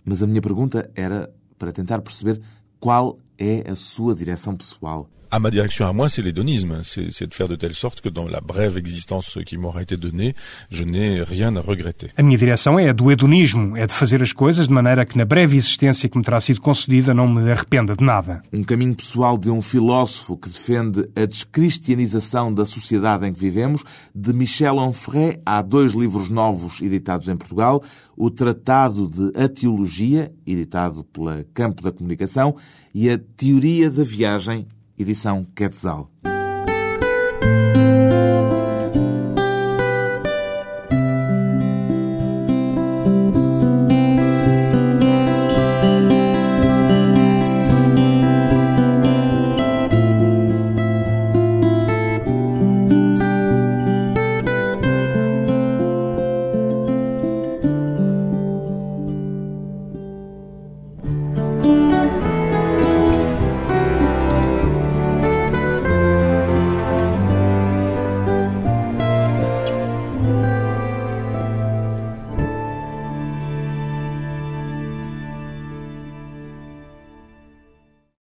Mas 0.06 0.22
a 0.22 0.28
minha 0.28 0.42
pergunta 0.42 0.90
era 0.96 1.30
para 1.58 1.72
tentar 1.72 2.02
perceber 2.02 2.40
qual 2.80 3.20
é 3.38 3.64
a 3.70 3.76
sua 3.76 4.16
direção 4.16 4.56
pessoal. 4.56 5.10
À 5.30 5.40
ma 5.40 5.52
direction, 5.52 5.86
à 5.86 5.92
moi, 5.92 6.08
c'est 6.08 6.22
l'hédonisme. 6.22 6.80
C'est 6.84 7.28
de 7.28 7.34
faire 7.34 7.50
de 7.50 7.56
telle 7.56 7.76
sorte 7.76 8.00
que 8.00 8.08
dans 8.08 8.28
la 8.28 8.40
brève 8.40 8.78
existence 8.78 9.38
qui 9.46 9.58
m'aura 9.58 9.82
été 9.82 9.98
donnée, 9.98 10.34
je 10.72 10.86
n'ai 10.86 11.22
rien 11.22 11.54
à 11.56 11.62
regretter. 11.62 12.12
A 12.16 12.24
minha 12.24 12.38
direção 12.38 12.80
é 12.80 12.88
a 12.88 12.94
do 12.94 13.12
hedonismo, 13.12 13.76
é 13.76 13.86
de 13.86 13.94
fazer 13.94 14.22
as 14.24 14.32
coisas 14.32 14.68
de 14.68 14.74
maneira 14.74 15.06
que 15.06 15.18
na 15.18 15.26
breve 15.26 15.58
existência 15.58 16.08
que 16.08 16.18
me 16.18 16.24
terá 16.24 16.40
sido 16.40 16.62
concedida 16.62 17.14
não 17.14 17.28
me 17.28 17.52
arrependa 17.52 17.94
de 17.94 18.04
nada. 18.06 18.42
Um 18.54 18.64
caminho 18.64 18.96
pessoal 18.96 19.38
de 19.38 19.50
um 19.50 19.62
filósofo 19.62 20.38
que 20.38 20.50
defende 20.50 21.10
a 21.14 21.26
descristianização 21.26 22.54
da 22.54 22.66
sociedade 22.66 23.28
em 23.28 23.34
que 23.34 23.40
vivemos. 23.40 23.84
De 24.16 24.32
Michel 24.32 24.78
Onfray, 24.78 25.42
há 25.46 25.62
dois 25.62 25.92
livros 25.92 26.30
novos 26.30 26.82
editados 26.82 27.28
em 27.28 27.36
Portugal. 27.36 27.84
O 28.16 28.32
Tratado 28.32 29.08
de 29.08 29.38
Atiologia, 29.38 30.32
editado 30.46 31.04
pela 31.04 31.46
Campo 31.54 31.84
da 31.84 31.92
Comunicação, 31.92 32.56
e 32.94 33.12
a 33.12 33.18
Teoria 33.18 33.92
da 33.92 34.04
Viagem, 34.04 34.66
edição 34.98 35.46
Quetzal. 35.56 36.10